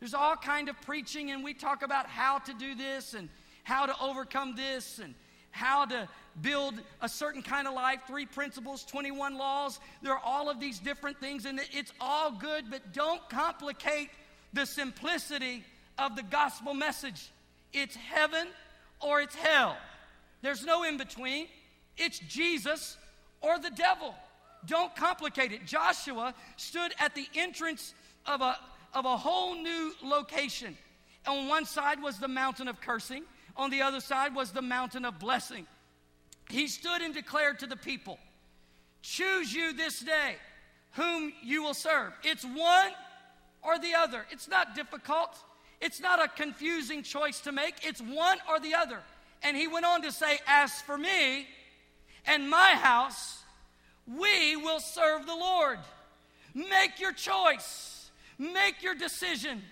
There's 0.00 0.14
all 0.14 0.36
kind 0.36 0.68
of 0.68 0.80
preaching 0.82 1.30
and 1.30 1.44
we 1.44 1.54
talk 1.54 1.82
about 1.82 2.06
how 2.06 2.38
to 2.38 2.54
do 2.54 2.74
this 2.74 3.14
and 3.14 3.28
how 3.62 3.86
to 3.86 3.94
overcome 4.00 4.56
this 4.56 4.98
and 4.98 5.14
how 5.52 5.84
to 5.84 6.08
build 6.40 6.74
a 7.00 7.08
certain 7.08 7.42
kind 7.42 7.68
of 7.68 7.74
life, 7.74 8.00
three 8.06 8.26
principles, 8.26 8.84
21 8.84 9.36
laws. 9.38 9.78
There 10.02 10.12
are 10.12 10.22
all 10.24 10.50
of 10.50 10.58
these 10.58 10.78
different 10.78 11.20
things 11.20 11.44
and 11.44 11.60
it's 11.72 11.92
all 12.00 12.32
good, 12.32 12.64
but 12.70 12.92
don't 12.92 13.26
complicate 13.28 14.08
the 14.52 14.66
simplicity 14.66 15.62
of 15.98 16.16
the 16.16 16.22
gospel 16.22 16.74
message. 16.74 17.30
It's 17.72 17.94
heaven 17.94 18.48
or 19.00 19.20
it's 19.20 19.34
hell. 19.34 19.76
There's 20.40 20.64
no 20.64 20.82
in 20.82 20.96
between. 20.96 21.46
It's 21.96 22.18
Jesus 22.18 22.96
or 23.40 23.58
the 23.58 23.70
devil. 23.70 24.14
Don't 24.66 24.94
complicate 24.96 25.52
it. 25.52 25.66
Joshua 25.66 26.34
stood 26.56 26.92
at 26.98 27.14
the 27.14 27.26
entrance 27.34 27.94
of 28.26 28.40
a, 28.40 28.56
of 28.94 29.04
a 29.04 29.16
whole 29.16 29.54
new 29.54 29.92
location. 30.02 30.76
On 31.26 31.48
one 31.48 31.64
side 31.64 32.02
was 32.02 32.18
the 32.18 32.28
mountain 32.28 32.68
of 32.68 32.80
cursing, 32.80 33.22
on 33.56 33.70
the 33.70 33.82
other 33.82 34.00
side 34.00 34.34
was 34.34 34.52
the 34.52 34.62
mountain 34.62 35.04
of 35.04 35.18
blessing. 35.18 35.66
He 36.48 36.68
stood 36.68 37.02
and 37.02 37.14
declared 37.14 37.58
to 37.60 37.66
the 37.66 37.76
people, 37.76 38.18
Choose 39.02 39.52
you 39.52 39.72
this 39.72 40.00
day 40.00 40.36
whom 40.92 41.32
you 41.42 41.62
will 41.62 41.74
serve. 41.74 42.12
It's 42.22 42.44
one 42.44 42.92
or 43.62 43.78
the 43.78 43.94
other. 43.94 44.26
It's 44.30 44.48
not 44.48 44.74
difficult. 44.74 45.36
It's 45.80 46.00
not 46.00 46.22
a 46.22 46.28
confusing 46.28 47.02
choice 47.02 47.40
to 47.40 47.52
make, 47.52 47.74
it's 47.84 48.00
one 48.00 48.38
or 48.48 48.60
the 48.60 48.74
other. 48.74 49.00
And 49.42 49.56
he 49.56 49.66
went 49.66 49.84
on 49.84 50.02
to 50.02 50.12
say, 50.12 50.38
As 50.46 50.80
for 50.82 50.96
me 50.96 51.48
and 52.24 52.48
my 52.48 52.70
house, 52.70 53.42
we 54.06 54.54
will 54.56 54.78
serve 54.78 55.26
the 55.26 55.34
Lord. 55.34 55.78
Make 56.54 57.00
your 57.00 57.12
choice, 57.12 58.10
make 58.38 58.82
your 58.82 58.94
decision. 58.94 59.62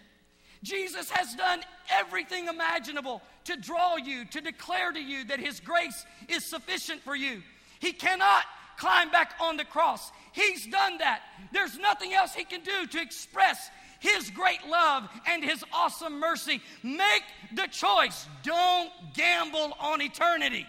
Jesus 0.63 1.11
has 1.11 1.35
done 1.35 1.61
everything 1.91 2.49
imaginable 2.49 3.23
to 3.45 3.57
draw 3.57 3.97
you, 3.97 4.25
to 4.27 4.41
declare 4.41 4.93
to 4.93 5.01
you 5.01 5.25
that 5.25 5.41
His 5.41 5.61
grace 5.61 6.05
is 6.29 6.45
sufficient 6.45 7.01
for 7.03 7.17
you. 7.17 7.43
He 7.79 7.93
cannot 7.93 8.45
climb 8.77 9.11
back 9.11 9.35
on 9.41 9.57
the 9.57 9.65
cross. 9.65 10.11
He's 10.33 10.67
done 10.67 10.99
that. 10.99 11.23
There's 11.53 11.79
nothing 11.79 12.13
else 12.13 12.35
He 12.35 12.45
can 12.45 12.63
do 12.63 12.87
to 12.87 13.01
express 13.01 13.71
his 14.01 14.31
great 14.31 14.67
love 14.67 15.09
and 15.29 15.45
His 15.45 15.63
awesome 15.73 16.19
mercy. 16.19 16.61
Make 16.83 17.23
the 17.55 17.67
choice. 17.67 18.27
Don't 18.43 18.91
gamble 19.15 19.77
on 19.79 20.01
eternity. 20.01 20.67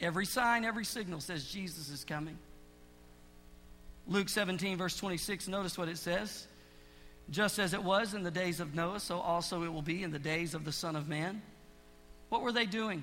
Every 0.00 0.26
sign, 0.26 0.64
every 0.64 0.84
signal 0.84 1.20
says 1.20 1.46
Jesus 1.46 1.88
is 1.88 2.04
coming. 2.04 2.36
Luke 4.08 4.28
17, 4.28 4.76
verse 4.76 4.96
26, 4.96 5.48
notice 5.48 5.78
what 5.78 5.88
it 5.88 5.96
says. 5.96 6.46
Just 7.30 7.58
as 7.58 7.74
it 7.74 7.82
was 7.82 8.14
in 8.14 8.22
the 8.22 8.30
days 8.30 8.60
of 8.60 8.74
Noah, 8.74 9.00
so 9.00 9.18
also 9.18 9.62
it 9.64 9.72
will 9.72 9.82
be 9.82 10.02
in 10.02 10.12
the 10.12 10.18
days 10.18 10.54
of 10.54 10.64
the 10.64 10.72
Son 10.72 10.94
of 10.94 11.08
Man. 11.08 11.42
What 12.28 12.42
were 12.42 12.52
they 12.52 12.66
doing? 12.66 13.02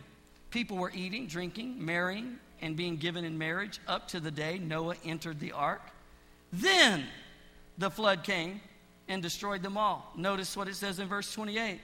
People 0.49 0.77
were 0.77 0.91
eating, 0.93 1.27
drinking, 1.27 1.83
marrying, 1.83 2.38
and 2.62 2.77
being 2.77 2.97
given 2.97 3.25
in 3.25 3.38
marriage 3.38 3.79
up 3.88 4.07
to 4.09 4.19
the 4.19 4.31
day 4.31 4.57
Noah 4.57 4.95
entered 5.03 5.39
the 5.39 5.51
ark. 5.51 5.81
Then 6.53 7.05
the 7.77 7.89
flood 7.89 8.23
came 8.23 8.62
and 9.07 9.21
destroyed 9.21 9.63
them 9.63 9.77
all. 9.77 10.12
Notice 10.15 10.55
what 10.55 10.67
it 10.67 10.75
says 10.75 10.99
in 10.99 11.07
verse 11.07 11.31
28. 11.33 11.79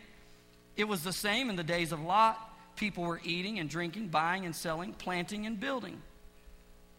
It 0.78 0.84
was 0.86 1.04
the 1.04 1.12
same 1.12 1.50
in 1.50 1.56
the 1.56 1.64
days 1.64 1.92
of 1.92 2.00
Lot. 2.02 2.40
People 2.76 3.04
were 3.04 3.20
eating 3.26 3.60
and 3.60 3.70
drinking, 3.70 4.08
buying 4.08 4.46
and 4.46 4.56
selling, 4.56 4.94
planting 4.94 5.46
and 5.46 5.60
building. 5.60 6.02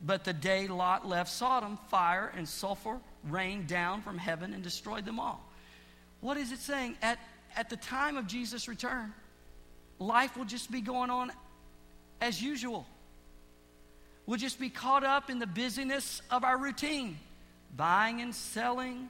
But 0.02 0.24
the 0.24 0.32
day 0.32 0.66
Lot 0.66 1.06
left 1.06 1.30
Sodom, 1.30 1.78
fire 1.88 2.32
and 2.36 2.48
sulfur 2.48 2.98
rained 3.28 3.66
down 3.66 4.02
from 4.02 4.16
heaven 4.16 4.54
and 4.54 4.62
destroyed 4.62 5.04
them 5.04 5.20
all. 5.20 5.44
What 6.20 6.36
is 6.36 6.52
it 6.52 6.58
saying? 6.58 6.96
At, 7.02 7.18
at 7.56 7.68
the 7.70 7.76
time 7.76 8.16
of 8.16 8.26
Jesus' 8.26 8.68
return, 8.68 9.12
life 9.98 10.36
will 10.36 10.44
just 10.44 10.70
be 10.70 10.80
going 10.80 11.10
on 11.10 11.30
as 12.20 12.42
usual. 12.42 12.86
We'll 14.26 14.38
just 14.38 14.60
be 14.60 14.70
caught 14.70 15.04
up 15.04 15.28
in 15.28 15.38
the 15.38 15.46
busyness 15.46 16.22
of 16.30 16.44
our 16.44 16.56
routine 16.56 17.18
buying 17.76 18.20
and 18.20 18.34
selling, 18.34 19.08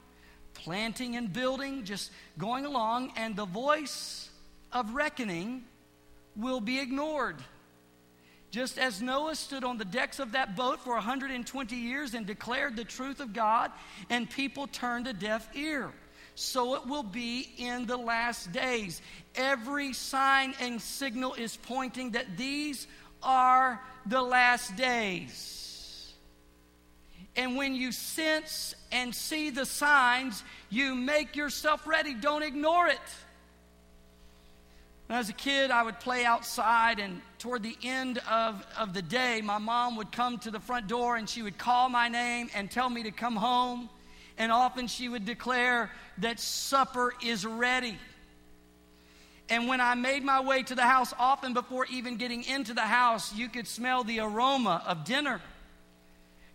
planting 0.55 1.17
and 1.17 1.33
building, 1.33 1.85
just 1.85 2.11
going 2.39 2.67
along, 2.67 3.13
and 3.17 3.35
the 3.35 3.47
voice 3.47 4.29
of 4.73 4.95
reckoning 4.95 5.65
will 6.37 6.61
be 6.61 6.79
ignored. 6.79 7.37
Just 8.51 8.79
as 8.79 9.01
Noah 9.01 9.37
stood 9.37 9.63
on 9.63 9.79
the 9.79 9.85
decks 9.85 10.19
of 10.19 10.33
that 10.33 10.57
boat 10.57 10.81
for 10.81 10.95
120 10.95 11.77
years 11.77 12.15
and 12.15 12.27
declared 12.27 12.77
the 12.77 12.85
truth 12.85 13.21
of 13.21 13.33
God, 13.33 13.71
and 14.09 14.29
people 14.29 14.67
turned 14.67 15.07
a 15.07 15.13
deaf 15.13 15.49
ear. 15.55 15.93
So 16.35 16.75
it 16.75 16.87
will 16.87 17.03
be 17.03 17.49
in 17.59 17.87
the 17.87 17.97
last 17.97 18.51
days. 18.51 19.03
Every 19.35 19.93
sign 19.93 20.55
and 20.61 20.81
signal 20.81 21.35
is 21.35 21.57
pointing 21.57 22.13
that 22.13 22.37
these 22.37 22.87
are 23.23 23.81
the 24.07 24.23
last 24.23 24.75
days. 24.77 26.13
And 27.37 27.57
when 27.57 27.75
you 27.77 27.93
sense 27.93 28.75
and 28.91 29.15
see 29.15 29.51
the 29.51 29.67
signs, 29.67 30.43
you 30.69 30.95
make 30.95 31.37
yourself 31.37 31.87
ready. 31.87 32.15
Don't 32.15 32.43
ignore 32.43 32.89
it. 32.89 32.99
When 35.11 35.17
I 35.17 35.19
was 35.19 35.29
a 35.29 35.33
kid, 35.33 35.73
I 35.73 35.83
would 35.83 35.99
play 35.99 36.25
outside, 36.25 37.01
and 37.01 37.21
toward 37.41 37.65
the 37.65 37.77
end 37.83 38.19
of, 38.31 38.65
of 38.79 38.95
the 38.95 39.03
day, 39.03 39.41
my 39.43 39.59
mom 39.59 39.97
would 39.97 40.13
come 40.13 40.39
to 40.39 40.53
the 40.53 40.61
front 40.61 40.87
door 40.87 41.17
and 41.17 41.29
she 41.29 41.43
would 41.43 41.59
call 41.59 41.89
my 41.89 42.07
name 42.07 42.49
and 42.55 42.71
tell 42.71 42.89
me 42.89 43.03
to 43.03 43.11
come 43.11 43.35
home. 43.35 43.91
And 44.39 44.53
often 44.53 44.87
she 44.87 45.09
would 45.09 45.25
declare 45.25 45.91
that 46.19 46.39
supper 46.39 47.13
is 47.25 47.45
ready. 47.45 47.99
And 49.49 49.67
when 49.67 49.81
I 49.81 49.97
made 49.97 50.23
my 50.23 50.43
way 50.43 50.63
to 50.63 50.77
the 50.77 50.87
house, 50.87 51.13
often 51.19 51.55
before 51.55 51.87
even 51.87 52.17
getting 52.17 52.45
into 52.45 52.73
the 52.73 52.81
house, 52.83 53.35
you 53.35 53.49
could 53.49 53.67
smell 53.67 54.05
the 54.05 54.21
aroma 54.21 54.81
of 54.87 55.05
dinner. 55.05 55.41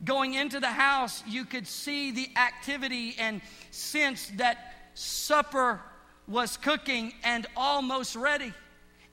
Going 0.06 0.34
into 0.34 0.62
the 0.62 0.72
house, 0.72 1.26
you 1.28 1.44
could 1.44 1.68
see 1.68 2.12
the 2.12 2.30
activity 2.38 3.18
and 3.20 3.42
sense 3.72 4.32
that 4.38 4.92
supper 4.94 5.82
was 6.28 6.58
cooking 6.58 7.14
and 7.24 7.46
almost 7.56 8.16
ready. 8.16 8.54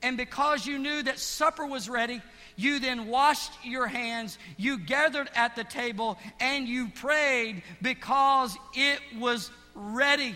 And 0.01 0.17
because 0.17 0.65
you 0.65 0.79
knew 0.79 1.03
that 1.03 1.19
supper 1.19 1.65
was 1.65 1.89
ready, 1.89 2.21
You 2.55 2.79
then 2.79 3.07
washed 3.07 3.51
your 3.63 3.87
hands, 3.87 4.37
you 4.57 4.77
gathered 4.77 5.29
at 5.35 5.55
the 5.55 5.63
table, 5.63 6.17
and 6.39 6.67
you 6.67 6.89
prayed 6.89 7.63
because 7.81 8.55
it 8.75 8.99
was 9.17 9.49
ready. 9.73 10.35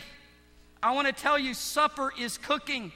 I 0.81 0.93
want 0.93 1.07
to 1.07 1.13
tell 1.13 1.37
you, 1.37 1.53
supper 1.53 2.11
is 2.19 2.37
cooking. 2.37 2.91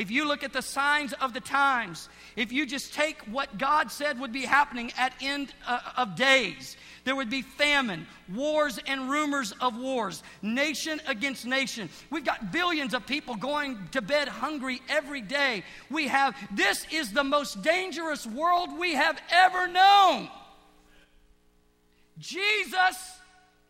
If 0.00 0.10
you 0.10 0.26
look 0.26 0.42
at 0.42 0.54
the 0.54 0.62
signs 0.62 1.12
of 1.12 1.34
the 1.34 1.40
times, 1.40 2.08
if 2.34 2.52
you 2.52 2.64
just 2.64 2.94
take 2.94 3.20
what 3.30 3.58
God 3.58 3.92
said 3.92 4.18
would 4.18 4.32
be 4.32 4.46
happening 4.46 4.90
at 4.96 5.12
end 5.20 5.52
uh, 5.66 5.78
of 5.94 6.16
days, 6.16 6.78
there 7.04 7.14
would 7.14 7.28
be 7.28 7.42
famine, 7.42 8.06
wars 8.34 8.78
and 8.86 9.10
rumors 9.10 9.52
of 9.60 9.76
wars, 9.76 10.22
nation 10.40 11.02
against 11.06 11.44
nation. 11.44 11.90
We've 12.08 12.24
got 12.24 12.50
billions 12.50 12.94
of 12.94 13.06
people 13.06 13.34
going 13.34 13.76
to 13.90 14.00
bed 14.00 14.26
hungry 14.26 14.80
every 14.88 15.20
day. 15.20 15.64
We 15.90 16.08
have, 16.08 16.34
this 16.50 16.86
is 16.90 17.12
the 17.12 17.24
most 17.24 17.60
dangerous 17.60 18.26
world 18.26 18.78
we 18.78 18.94
have 18.94 19.20
ever 19.30 19.68
known. 19.68 20.30
Jesus 22.18 23.18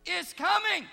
is 0.05 0.31
coming. 0.31 0.87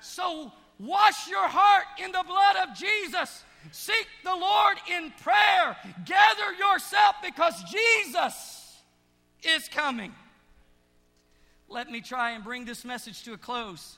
So 0.00 0.52
wash 0.78 1.28
your 1.28 1.48
heart 1.48 1.84
in 2.02 2.12
the 2.12 2.24
blood 2.26 2.66
of 2.66 2.74
Jesus. 2.74 3.44
Seek 3.70 4.06
the 4.24 4.34
Lord 4.34 4.76
in 4.90 5.12
prayer. 5.22 5.76
Gather 6.04 6.52
yourself 6.58 7.16
because 7.22 7.54
Jesus 7.70 8.82
is 9.42 9.68
coming. 9.68 10.12
Let 11.68 11.90
me 11.90 12.00
try 12.00 12.32
and 12.32 12.44
bring 12.44 12.64
this 12.64 12.84
message 12.84 13.22
to 13.24 13.32
a 13.32 13.38
close. 13.38 13.96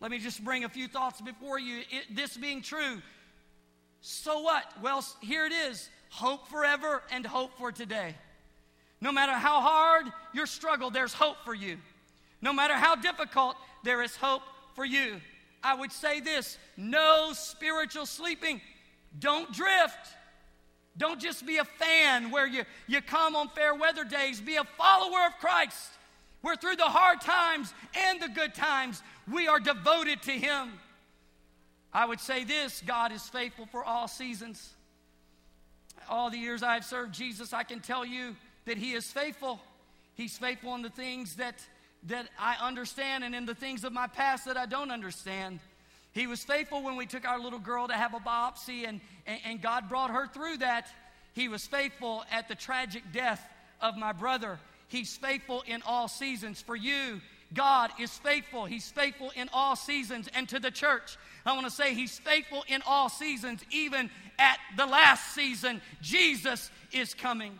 Let 0.00 0.10
me 0.10 0.18
just 0.18 0.44
bring 0.44 0.64
a 0.64 0.68
few 0.68 0.88
thoughts 0.88 1.20
before 1.20 1.58
you. 1.58 1.78
It, 1.90 2.16
this 2.16 2.36
being 2.36 2.60
true, 2.60 3.00
so 4.00 4.40
what? 4.40 4.64
Well, 4.82 5.04
here 5.20 5.46
it 5.46 5.52
is 5.52 5.88
hope 6.10 6.48
forever 6.48 7.02
and 7.10 7.24
hope 7.24 7.56
for 7.56 7.72
today. 7.72 8.14
No 9.00 9.12
matter 9.12 9.32
how 9.32 9.60
hard 9.60 10.06
your 10.32 10.46
struggle, 10.46 10.90
there's 10.90 11.12
hope 11.12 11.36
for 11.44 11.54
you. 11.54 11.78
No 12.40 12.52
matter 12.52 12.74
how 12.74 12.94
difficult, 12.96 13.56
there 13.82 14.02
is 14.02 14.14
hope 14.16 14.42
for 14.74 14.84
you. 14.84 15.20
I 15.62 15.74
would 15.74 15.92
say 15.92 16.20
this 16.20 16.58
no 16.76 17.32
spiritual 17.32 18.06
sleeping. 18.06 18.60
Don't 19.18 19.52
drift. 19.52 20.14
Don't 20.96 21.20
just 21.20 21.46
be 21.46 21.56
a 21.56 21.64
fan 21.64 22.30
where 22.30 22.46
you, 22.46 22.64
you 22.86 23.00
come 23.00 23.34
on 23.34 23.48
fair 23.48 23.74
weather 23.74 24.04
days. 24.04 24.40
Be 24.40 24.56
a 24.56 24.64
follower 24.64 25.26
of 25.26 25.38
Christ. 25.40 25.90
Where 26.40 26.56
through 26.56 26.76
the 26.76 26.84
hard 26.84 27.20
times 27.20 27.72
and 27.96 28.20
the 28.20 28.28
good 28.28 28.54
times, 28.54 29.02
we 29.32 29.48
are 29.48 29.58
devoted 29.58 30.22
to 30.22 30.32
Him. 30.32 30.72
I 31.92 32.04
would 32.06 32.20
say 32.20 32.44
this 32.44 32.82
God 32.86 33.12
is 33.12 33.22
faithful 33.22 33.66
for 33.66 33.84
all 33.84 34.08
seasons. 34.08 34.70
All 36.08 36.28
the 36.28 36.38
years 36.38 36.62
I've 36.62 36.84
served 36.84 37.14
Jesus, 37.14 37.52
I 37.52 37.62
can 37.62 37.80
tell 37.80 38.04
you 38.04 38.36
that 38.66 38.76
He 38.76 38.92
is 38.92 39.06
faithful. 39.06 39.60
He's 40.14 40.36
faithful 40.36 40.74
in 40.74 40.82
the 40.82 40.90
things 40.90 41.36
that, 41.36 41.56
that 42.04 42.28
I 42.38 42.56
understand 42.60 43.24
and 43.24 43.34
in 43.34 43.46
the 43.46 43.54
things 43.54 43.84
of 43.84 43.92
my 43.92 44.06
past 44.06 44.44
that 44.44 44.56
I 44.56 44.66
don't 44.66 44.90
understand. 44.90 45.60
He 46.14 46.28
was 46.28 46.44
faithful 46.44 46.82
when 46.82 46.94
we 46.96 47.06
took 47.06 47.26
our 47.26 47.40
little 47.40 47.58
girl 47.58 47.88
to 47.88 47.94
have 47.94 48.14
a 48.14 48.20
biopsy 48.20 48.86
and, 48.86 49.00
and, 49.26 49.40
and 49.44 49.60
God 49.60 49.88
brought 49.88 50.10
her 50.10 50.28
through 50.28 50.58
that. 50.58 50.86
He 51.32 51.48
was 51.48 51.66
faithful 51.66 52.24
at 52.30 52.46
the 52.46 52.54
tragic 52.54 53.02
death 53.12 53.44
of 53.80 53.96
my 53.96 54.12
brother. 54.12 54.60
He's 54.86 55.16
faithful 55.16 55.64
in 55.66 55.82
all 55.82 56.06
seasons. 56.06 56.62
For 56.62 56.76
you, 56.76 57.20
God 57.52 57.90
is 57.98 58.16
faithful. 58.16 58.64
He's 58.64 58.88
faithful 58.88 59.32
in 59.34 59.50
all 59.52 59.74
seasons. 59.74 60.28
And 60.32 60.48
to 60.50 60.60
the 60.60 60.70
church, 60.70 61.16
I 61.44 61.52
want 61.52 61.66
to 61.66 61.72
say 61.72 61.94
He's 61.94 62.16
faithful 62.16 62.64
in 62.68 62.80
all 62.86 63.08
seasons, 63.08 63.64
even 63.72 64.08
at 64.38 64.58
the 64.76 64.86
last 64.86 65.34
season. 65.34 65.82
Jesus 66.00 66.70
is 66.92 67.12
coming. 67.12 67.58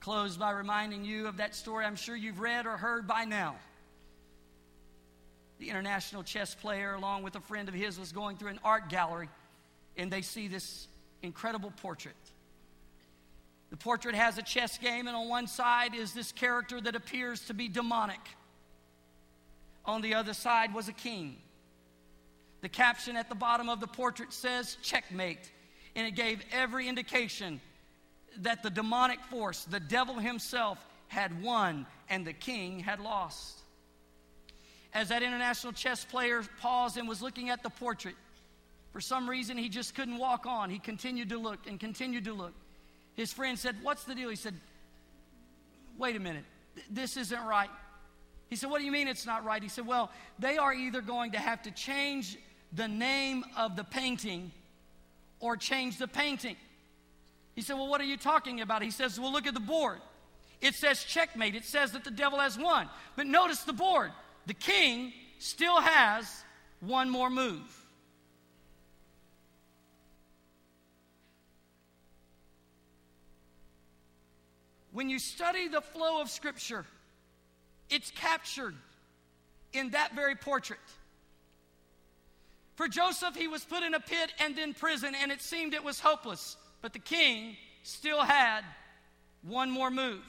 Close 0.00 0.36
by 0.36 0.50
reminding 0.50 1.06
you 1.06 1.26
of 1.26 1.38
that 1.38 1.54
story 1.54 1.86
I'm 1.86 1.96
sure 1.96 2.16
you've 2.16 2.40
read 2.40 2.66
or 2.66 2.76
heard 2.76 3.06
by 3.06 3.24
now 3.24 3.56
the 5.62 5.70
international 5.70 6.24
chess 6.24 6.56
player, 6.56 6.94
along 6.94 7.22
with 7.22 7.36
a 7.36 7.40
friend 7.40 7.68
of 7.68 7.74
his, 7.74 7.96
was 7.96 8.10
going 8.10 8.36
through 8.36 8.50
an 8.50 8.58
art 8.64 8.88
gallery 8.88 9.28
and 9.96 10.10
they 10.10 10.22
see 10.22 10.48
this 10.48 10.88
incredible 11.22 11.72
portrait. 11.82 12.16
The 13.70 13.76
portrait 13.76 14.16
has 14.16 14.38
a 14.38 14.42
chess 14.42 14.76
game, 14.78 15.06
and 15.06 15.16
on 15.16 15.28
one 15.28 15.46
side 15.46 15.94
is 15.94 16.12
this 16.12 16.32
character 16.32 16.80
that 16.80 16.96
appears 16.96 17.46
to 17.46 17.54
be 17.54 17.68
demonic. 17.68 18.20
On 19.84 20.02
the 20.02 20.14
other 20.14 20.34
side 20.34 20.74
was 20.74 20.88
a 20.88 20.92
king. 20.92 21.36
The 22.60 22.68
caption 22.68 23.16
at 23.16 23.28
the 23.28 23.34
bottom 23.36 23.68
of 23.68 23.78
the 23.78 23.86
portrait 23.86 24.32
says, 24.32 24.76
Checkmate. 24.82 25.50
And 25.94 26.08
it 26.08 26.16
gave 26.16 26.42
every 26.52 26.88
indication 26.88 27.60
that 28.38 28.62
the 28.64 28.70
demonic 28.70 29.20
force, 29.30 29.64
the 29.64 29.80
devil 29.80 30.16
himself, 30.16 30.84
had 31.06 31.42
won 31.42 31.86
and 32.08 32.26
the 32.26 32.32
king 32.32 32.80
had 32.80 32.98
lost 32.98 33.61
as 34.94 35.08
that 35.08 35.22
international 35.22 35.72
chess 35.72 36.04
player 36.04 36.42
paused 36.60 36.96
and 36.96 37.08
was 37.08 37.22
looking 37.22 37.50
at 37.50 37.62
the 37.62 37.70
portrait. 37.70 38.14
For 38.92 39.00
some 39.00 39.28
reason, 39.28 39.56
he 39.56 39.68
just 39.68 39.94
couldn't 39.94 40.18
walk 40.18 40.44
on. 40.44 40.68
He 40.68 40.78
continued 40.78 41.30
to 41.30 41.38
look 41.38 41.60
and 41.66 41.80
continued 41.80 42.24
to 42.24 42.34
look. 42.34 42.52
His 43.14 43.32
friend 43.32 43.58
said, 43.58 43.76
What's 43.82 44.04
the 44.04 44.14
deal? 44.14 44.28
He 44.28 44.36
said, 44.36 44.54
Wait 45.98 46.16
a 46.16 46.20
minute. 46.20 46.44
This 46.90 47.16
isn't 47.16 47.44
right. 47.44 47.70
He 48.48 48.56
said, 48.56 48.70
What 48.70 48.80
do 48.80 48.84
you 48.84 48.92
mean 48.92 49.08
it's 49.08 49.26
not 49.26 49.44
right? 49.44 49.62
He 49.62 49.68
said, 49.70 49.86
Well, 49.86 50.10
they 50.38 50.58
are 50.58 50.74
either 50.74 51.00
going 51.00 51.32
to 51.32 51.38
have 51.38 51.62
to 51.62 51.70
change 51.70 52.36
the 52.74 52.88
name 52.88 53.44
of 53.56 53.76
the 53.76 53.84
painting 53.84 54.52
or 55.40 55.56
change 55.56 55.98
the 55.98 56.08
painting. 56.08 56.56
He 57.54 57.62
said, 57.62 57.76
Well, 57.76 57.88
what 57.88 58.00
are 58.00 58.04
you 58.04 58.18
talking 58.18 58.60
about? 58.60 58.82
He 58.82 58.90
says, 58.90 59.18
Well, 59.18 59.32
look 59.32 59.46
at 59.46 59.54
the 59.54 59.60
board. 59.60 60.00
It 60.60 60.74
says 60.74 61.02
checkmate. 61.02 61.54
It 61.54 61.64
says 61.64 61.92
that 61.92 62.04
the 62.04 62.10
devil 62.10 62.38
has 62.38 62.58
won. 62.58 62.88
But 63.16 63.26
notice 63.26 63.62
the 63.62 63.72
board 63.72 64.12
the 64.46 64.54
king 64.54 65.12
still 65.38 65.80
has 65.80 66.44
one 66.80 67.08
more 67.08 67.30
move. 67.30 67.62
When 74.92 75.08
you 75.08 75.18
study 75.18 75.68
the 75.68 75.80
flow 75.80 76.20
of 76.20 76.28
Scripture, 76.28 76.84
it's 77.88 78.10
captured 78.10 78.74
in 79.72 79.90
that 79.90 80.14
very 80.14 80.34
portrait. 80.34 80.78
For 82.74 82.88
Joseph, 82.88 83.34
he 83.34 83.48
was 83.48 83.64
put 83.64 83.82
in 83.82 83.94
a 83.94 84.00
pit 84.00 84.32
and 84.38 84.58
in 84.58 84.74
prison, 84.74 85.14
and 85.14 85.32
it 85.32 85.40
seemed 85.40 85.72
it 85.72 85.84
was 85.84 86.00
hopeless. 86.00 86.56
But 86.82 86.92
the 86.92 86.98
king 86.98 87.56
still 87.82 88.22
had 88.22 88.62
one 89.42 89.70
more 89.70 89.90
move. 89.90 90.24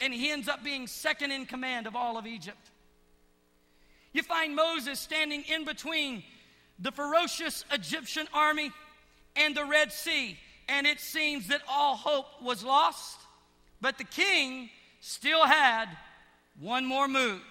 And 0.00 0.12
he 0.12 0.30
ends 0.30 0.48
up 0.48 0.62
being 0.62 0.86
second 0.86 1.32
in 1.32 1.46
command 1.46 1.86
of 1.86 1.96
all 1.96 2.18
of 2.18 2.26
Egypt. 2.26 2.70
You 4.16 4.22
find 4.22 4.56
Moses 4.56 4.98
standing 4.98 5.42
in 5.42 5.66
between 5.66 6.24
the 6.78 6.90
ferocious 6.90 7.66
Egyptian 7.70 8.26
army 8.32 8.72
and 9.36 9.54
the 9.54 9.66
Red 9.66 9.92
Sea, 9.92 10.38
and 10.70 10.86
it 10.86 11.00
seems 11.00 11.48
that 11.48 11.60
all 11.68 11.96
hope 11.96 12.24
was 12.42 12.64
lost, 12.64 13.18
but 13.82 13.98
the 13.98 14.04
king 14.04 14.70
still 15.00 15.44
had 15.44 15.84
one 16.58 16.86
more 16.86 17.06
move. 17.06 17.42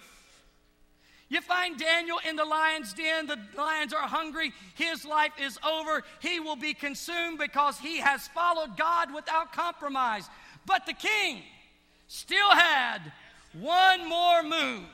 You 1.30 1.42
find 1.42 1.78
Daniel 1.78 2.18
in 2.28 2.36
the 2.36 2.46
lion's 2.46 2.94
den. 2.94 3.28
The 3.28 3.38
lions 3.56 3.94
are 3.94 4.08
hungry. 4.08 4.52
His 4.74 5.06
life 5.06 5.34
is 5.40 5.60
over. 5.64 6.02
He 6.20 6.40
will 6.40 6.56
be 6.56 6.74
consumed 6.74 7.38
because 7.38 7.78
he 7.78 7.98
has 7.98 8.28
followed 8.30 8.76
God 8.76 9.14
without 9.14 9.54
compromise. 9.54 10.28
But 10.66 10.88
the 10.88 10.94
king 10.94 11.44
still 12.08 12.50
had 12.50 13.12
one 13.54 14.10
more 14.10 14.42
move. 14.42 14.86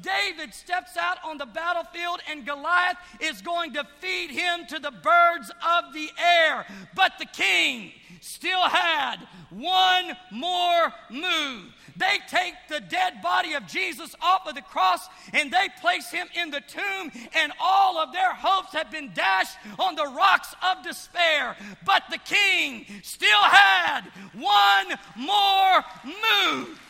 David 0.00 0.54
steps 0.54 0.96
out 0.96 1.18
on 1.24 1.38
the 1.38 1.46
battlefield 1.46 2.20
and 2.30 2.46
Goliath 2.46 2.96
is 3.20 3.40
going 3.42 3.72
to 3.74 3.86
feed 4.00 4.30
him 4.30 4.66
to 4.66 4.78
the 4.78 4.90
birds 4.90 5.50
of 5.50 5.92
the 5.92 6.08
air. 6.18 6.66
But 6.94 7.12
the 7.18 7.26
king 7.26 7.92
still 8.20 8.62
had 8.62 9.16
one 9.50 10.16
more 10.30 10.92
move. 11.10 11.74
They 11.96 12.18
take 12.28 12.54
the 12.68 12.80
dead 12.80 13.22
body 13.22 13.54
of 13.54 13.66
Jesus 13.66 14.14
off 14.22 14.46
of 14.46 14.54
the 14.54 14.62
cross 14.62 15.08
and 15.32 15.52
they 15.52 15.68
place 15.80 16.10
him 16.10 16.28
in 16.40 16.50
the 16.50 16.60
tomb, 16.60 17.10
and 17.34 17.52
all 17.60 17.98
of 17.98 18.12
their 18.12 18.32
hopes 18.32 18.72
have 18.72 18.90
been 18.90 19.12
dashed 19.14 19.56
on 19.78 19.96
the 19.96 20.06
rocks 20.06 20.54
of 20.62 20.84
despair. 20.84 21.56
But 21.84 22.04
the 22.10 22.18
king 22.18 22.86
still 23.02 23.42
had 23.42 24.02
one 24.32 24.96
more 25.16 25.84
move. 26.04 26.80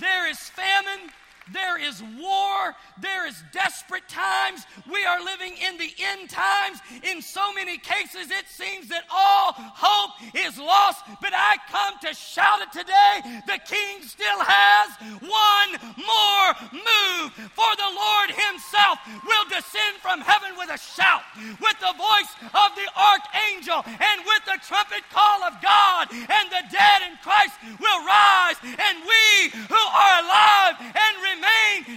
There 0.00 0.30
is 0.30 0.38
famine. 0.38 1.10
There 1.52 1.78
is 1.80 2.02
war. 2.20 2.74
There 3.00 3.26
is 3.26 3.42
desperate 3.52 4.08
times. 4.08 4.66
We 4.90 5.04
are 5.04 5.22
living 5.24 5.54
in 5.56 5.78
the 5.78 5.90
end 5.98 6.28
times. 6.28 6.78
In 7.02 7.22
so 7.22 7.52
many 7.52 7.78
cases, 7.78 8.30
it 8.30 8.48
seems 8.48 8.88
that 8.88 9.04
all 9.10 9.54
hope 9.56 10.12
is 10.34 10.58
lost. 10.58 11.04
But 11.20 11.32
I 11.32 11.56
come 11.70 11.94
to 12.04 12.12
shout 12.14 12.60
it 12.60 12.72
today. 12.72 13.40
The 13.46 13.58
King 13.64 14.02
still 14.02 14.40
has 14.44 14.92
one 15.24 15.70
more 15.96 16.48
move. 16.72 17.32
For 17.56 17.72
the 17.80 17.90
Lord 17.96 18.28
Himself 18.34 18.98
will 19.24 19.46
descend 19.48 19.96
from 20.04 20.20
heaven 20.20 20.52
with 20.58 20.68
a 20.68 20.78
shout, 20.78 21.24
with 21.62 21.78
the 21.80 21.94
voice 21.96 22.32
of 22.52 22.70
the 22.76 22.88
archangel, 22.92 23.80
and 23.86 24.18
with 24.26 24.42
the 24.44 24.58
trumpet 24.66 25.06
call 25.08 25.44
of 25.44 25.56
God, 25.62 26.12
and 26.12 26.46
the 26.52 26.64
dead 26.68 27.08
in 27.08 27.16
Christ 27.22 27.56
will 27.80 28.00
rise, 28.04 28.58
and 28.62 28.96
we 29.00 29.24
who 29.68 29.84
are 29.96 30.14
alive 30.20 30.76
and 30.80 31.14
remain 31.22 31.37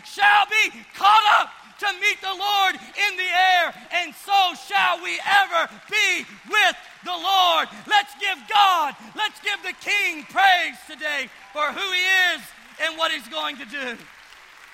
shall 0.05 0.45
be 0.45 0.71
caught 0.95 1.41
up 1.41 1.49
to 1.79 1.87
meet 1.99 2.21
the 2.21 2.27
Lord 2.27 2.75
in 2.75 3.17
the 3.17 3.25
air, 3.25 3.73
and 3.91 4.13
so 4.13 4.53
shall 4.67 5.01
we 5.01 5.19
ever 5.25 5.71
be 5.89 6.25
with 6.49 6.75
the 7.03 7.11
Lord. 7.11 7.67
Let's 7.87 8.13
give 8.19 8.37
God, 8.47 8.95
let's 9.15 9.39
give 9.41 9.57
the 9.63 9.73
King 9.81 10.23
praise 10.29 10.77
today 10.87 11.29
for 11.53 11.65
who 11.73 11.91
he 11.91 12.35
is 12.35 12.41
and 12.83 12.97
what 12.97 13.11
he's 13.11 13.27
going 13.27 13.57
to 13.57 13.65
do. 13.65 13.97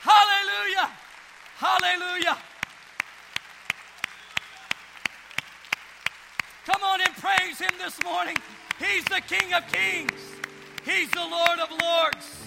Hallelujah! 0.01 0.91
Hallelujah! 1.57 2.37
Come 6.65 6.83
on 6.83 6.99
and 7.01 7.15
praise 7.15 7.59
him 7.59 7.73
this 7.77 8.03
morning. 8.03 8.35
He's 8.79 9.05
the 9.05 9.21
King 9.21 9.53
of 9.53 9.65
Kings. 9.71 10.11
He's 10.83 11.09
the 11.11 11.25
Lord 11.25 11.59
of 11.59 11.69
Lords. 11.81 12.43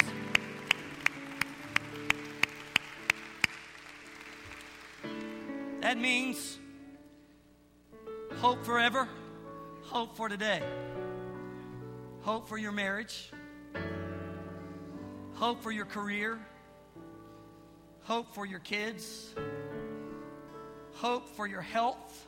That 5.81 5.97
means 5.97 6.59
hope 8.37 8.65
forever, 8.67 9.09
hope 9.85 10.15
for 10.15 10.29
today, 10.29 10.63
hope 12.21 12.49
for 12.49 12.59
your 12.59 12.71
marriage, 12.71 13.31
hope 15.35 15.63
for 15.63 15.73
your 15.73 15.87
career, 15.87 16.39
hope 18.03 18.35
for 18.35 18.45
your 18.45 18.59
kids, 18.59 19.35
hope 20.97 21.27
for 21.35 21.47
your 21.47 21.63
health, 21.63 22.27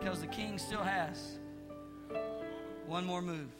because 0.00 0.20
the 0.20 0.26
king 0.26 0.58
still 0.58 0.82
has 0.82 1.38
one 2.86 3.06
more 3.06 3.22
move. 3.22 3.52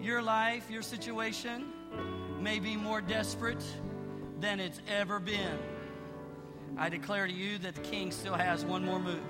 Your 0.00 0.22
life, 0.22 0.70
your 0.70 0.82
situation 0.82 1.66
may 2.40 2.58
be 2.58 2.74
more 2.74 3.02
desperate 3.02 3.62
than 4.40 4.60
it's 4.60 4.80
ever 4.88 5.20
been. 5.20 5.58
I 6.76 6.88
declare 6.88 7.26
to 7.26 7.32
you 7.32 7.58
that 7.58 7.74
the 7.74 7.80
king 7.82 8.10
still 8.10 8.34
has 8.34 8.64
one 8.64 8.84
more 8.84 8.98
move. 8.98 9.20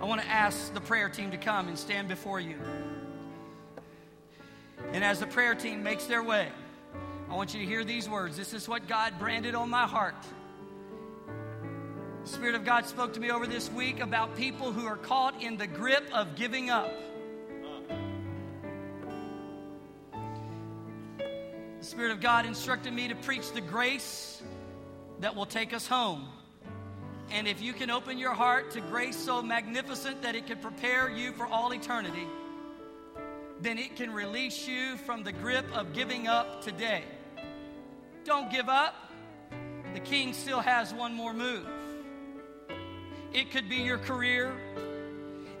I 0.00 0.04
want 0.04 0.20
to 0.20 0.26
ask 0.26 0.72
the 0.74 0.80
prayer 0.80 1.08
team 1.08 1.30
to 1.30 1.36
come 1.36 1.68
and 1.68 1.78
stand 1.78 2.08
before 2.08 2.40
you. 2.40 2.56
And 4.92 5.04
as 5.04 5.20
the 5.20 5.26
prayer 5.26 5.54
team 5.54 5.82
makes 5.82 6.06
their 6.06 6.22
way, 6.22 6.48
I 7.30 7.34
want 7.34 7.54
you 7.54 7.60
to 7.60 7.66
hear 7.66 7.84
these 7.84 8.08
words. 8.08 8.36
This 8.36 8.52
is 8.52 8.68
what 8.68 8.88
God 8.88 9.18
branded 9.18 9.54
on 9.54 9.70
my 9.70 9.86
heart. 9.86 10.16
The 12.24 12.28
Spirit 12.28 12.54
of 12.54 12.64
God 12.64 12.86
spoke 12.86 13.12
to 13.14 13.20
me 13.20 13.30
over 13.30 13.46
this 13.46 13.70
week 13.70 14.00
about 14.00 14.36
people 14.36 14.72
who 14.72 14.86
are 14.86 14.96
caught 14.96 15.42
in 15.42 15.56
the 15.56 15.66
grip 15.66 16.04
of 16.12 16.34
giving 16.34 16.70
up. 16.70 16.92
The 21.78 21.86
Spirit 21.86 22.12
of 22.12 22.20
God 22.20 22.44
instructed 22.44 22.92
me 22.92 23.08
to 23.08 23.14
preach 23.14 23.52
the 23.52 23.60
grace 23.60 24.42
that 25.20 25.36
will 25.36 25.46
take 25.46 25.72
us 25.72 25.86
home. 25.86 26.26
And 27.30 27.46
if 27.46 27.62
you 27.62 27.72
can 27.72 27.90
open 27.90 28.18
your 28.18 28.32
heart 28.32 28.72
to 28.72 28.80
grace 28.80 29.16
so 29.16 29.40
magnificent 29.40 30.22
that 30.22 30.34
it 30.34 30.46
can 30.46 30.58
prepare 30.58 31.08
you 31.08 31.32
for 31.32 31.46
all 31.46 31.72
eternity, 31.72 32.26
then 33.60 33.78
it 33.78 33.94
can 33.96 34.12
release 34.12 34.66
you 34.66 34.96
from 34.96 35.22
the 35.22 35.32
grip 35.32 35.64
of 35.74 35.92
giving 35.92 36.26
up 36.26 36.64
today. 36.64 37.04
Don't 38.24 38.50
give 38.50 38.68
up. 38.68 38.94
The 39.94 40.00
king 40.00 40.32
still 40.32 40.60
has 40.60 40.92
one 40.92 41.14
more 41.14 41.32
move. 41.32 41.66
It 43.32 43.50
could 43.52 43.68
be 43.68 43.76
your 43.76 43.98
career, 43.98 44.52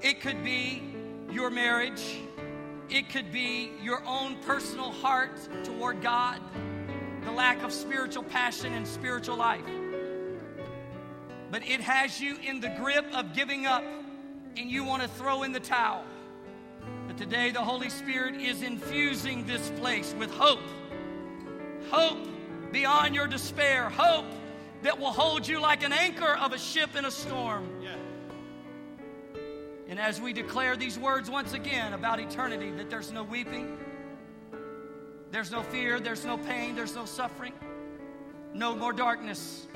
it 0.02 0.20
could 0.20 0.42
be 0.42 0.82
your 1.30 1.50
marriage, 1.50 2.18
it 2.88 3.10
could 3.10 3.30
be 3.30 3.70
your 3.80 4.02
own 4.04 4.36
personal 4.42 4.90
heart 4.90 5.30
toward 5.64 6.02
God 6.02 6.40
the 7.24 7.30
lack 7.30 7.62
of 7.62 7.72
spiritual 7.72 8.22
passion 8.22 8.72
and 8.72 8.86
spiritual 8.86 9.36
life. 9.36 9.64
But 11.50 11.66
it 11.66 11.80
has 11.80 12.20
you 12.20 12.36
in 12.36 12.60
the 12.60 12.68
grip 12.68 13.06
of 13.12 13.34
giving 13.34 13.66
up 13.66 13.84
and 14.56 14.70
you 14.70 14.84
want 14.84 15.02
to 15.02 15.08
throw 15.08 15.42
in 15.42 15.52
the 15.52 15.60
towel. 15.60 16.04
But 17.06 17.18
today, 17.18 17.50
the 17.50 17.60
Holy 17.60 17.90
Spirit 17.90 18.36
is 18.36 18.62
infusing 18.62 19.46
this 19.46 19.70
place 19.78 20.14
with 20.18 20.30
hope. 20.30 20.60
Hope 21.90 22.18
beyond 22.72 23.14
your 23.14 23.26
despair. 23.26 23.90
Hope 23.90 24.26
that 24.82 24.98
will 24.98 25.12
hold 25.12 25.46
you 25.46 25.60
like 25.60 25.82
an 25.82 25.92
anchor 25.92 26.36
of 26.36 26.52
a 26.52 26.58
ship 26.58 26.96
in 26.96 27.04
a 27.04 27.10
storm. 27.10 27.68
Yeah. 27.82 27.96
And 29.88 29.98
as 29.98 30.20
we 30.20 30.32
declare 30.32 30.76
these 30.76 30.98
words 30.98 31.28
once 31.28 31.52
again 31.52 31.92
about 31.92 32.20
eternity, 32.20 32.70
that 32.72 32.90
there's 32.90 33.10
no 33.10 33.24
weeping, 33.24 33.76
there's 35.30 35.50
no 35.50 35.62
fear, 35.62 36.00
there's 36.00 36.24
no 36.24 36.36
pain, 36.36 36.74
there's 36.74 36.94
no 36.94 37.04
suffering, 37.04 37.52
no 38.52 38.74
more 38.74 38.92
darkness. 38.92 39.66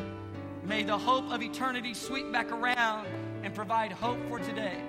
May 0.64 0.82
the 0.82 0.96
hope 0.96 1.30
of 1.30 1.42
eternity 1.42 1.94
sweep 1.94 2.32
back 2.32 2.50
around 2.50 3.06
and 3.42 3.54
provide 3.54 3.92
hope 3.92 4.18
for 4.28 4.38
today. 4.38 4.82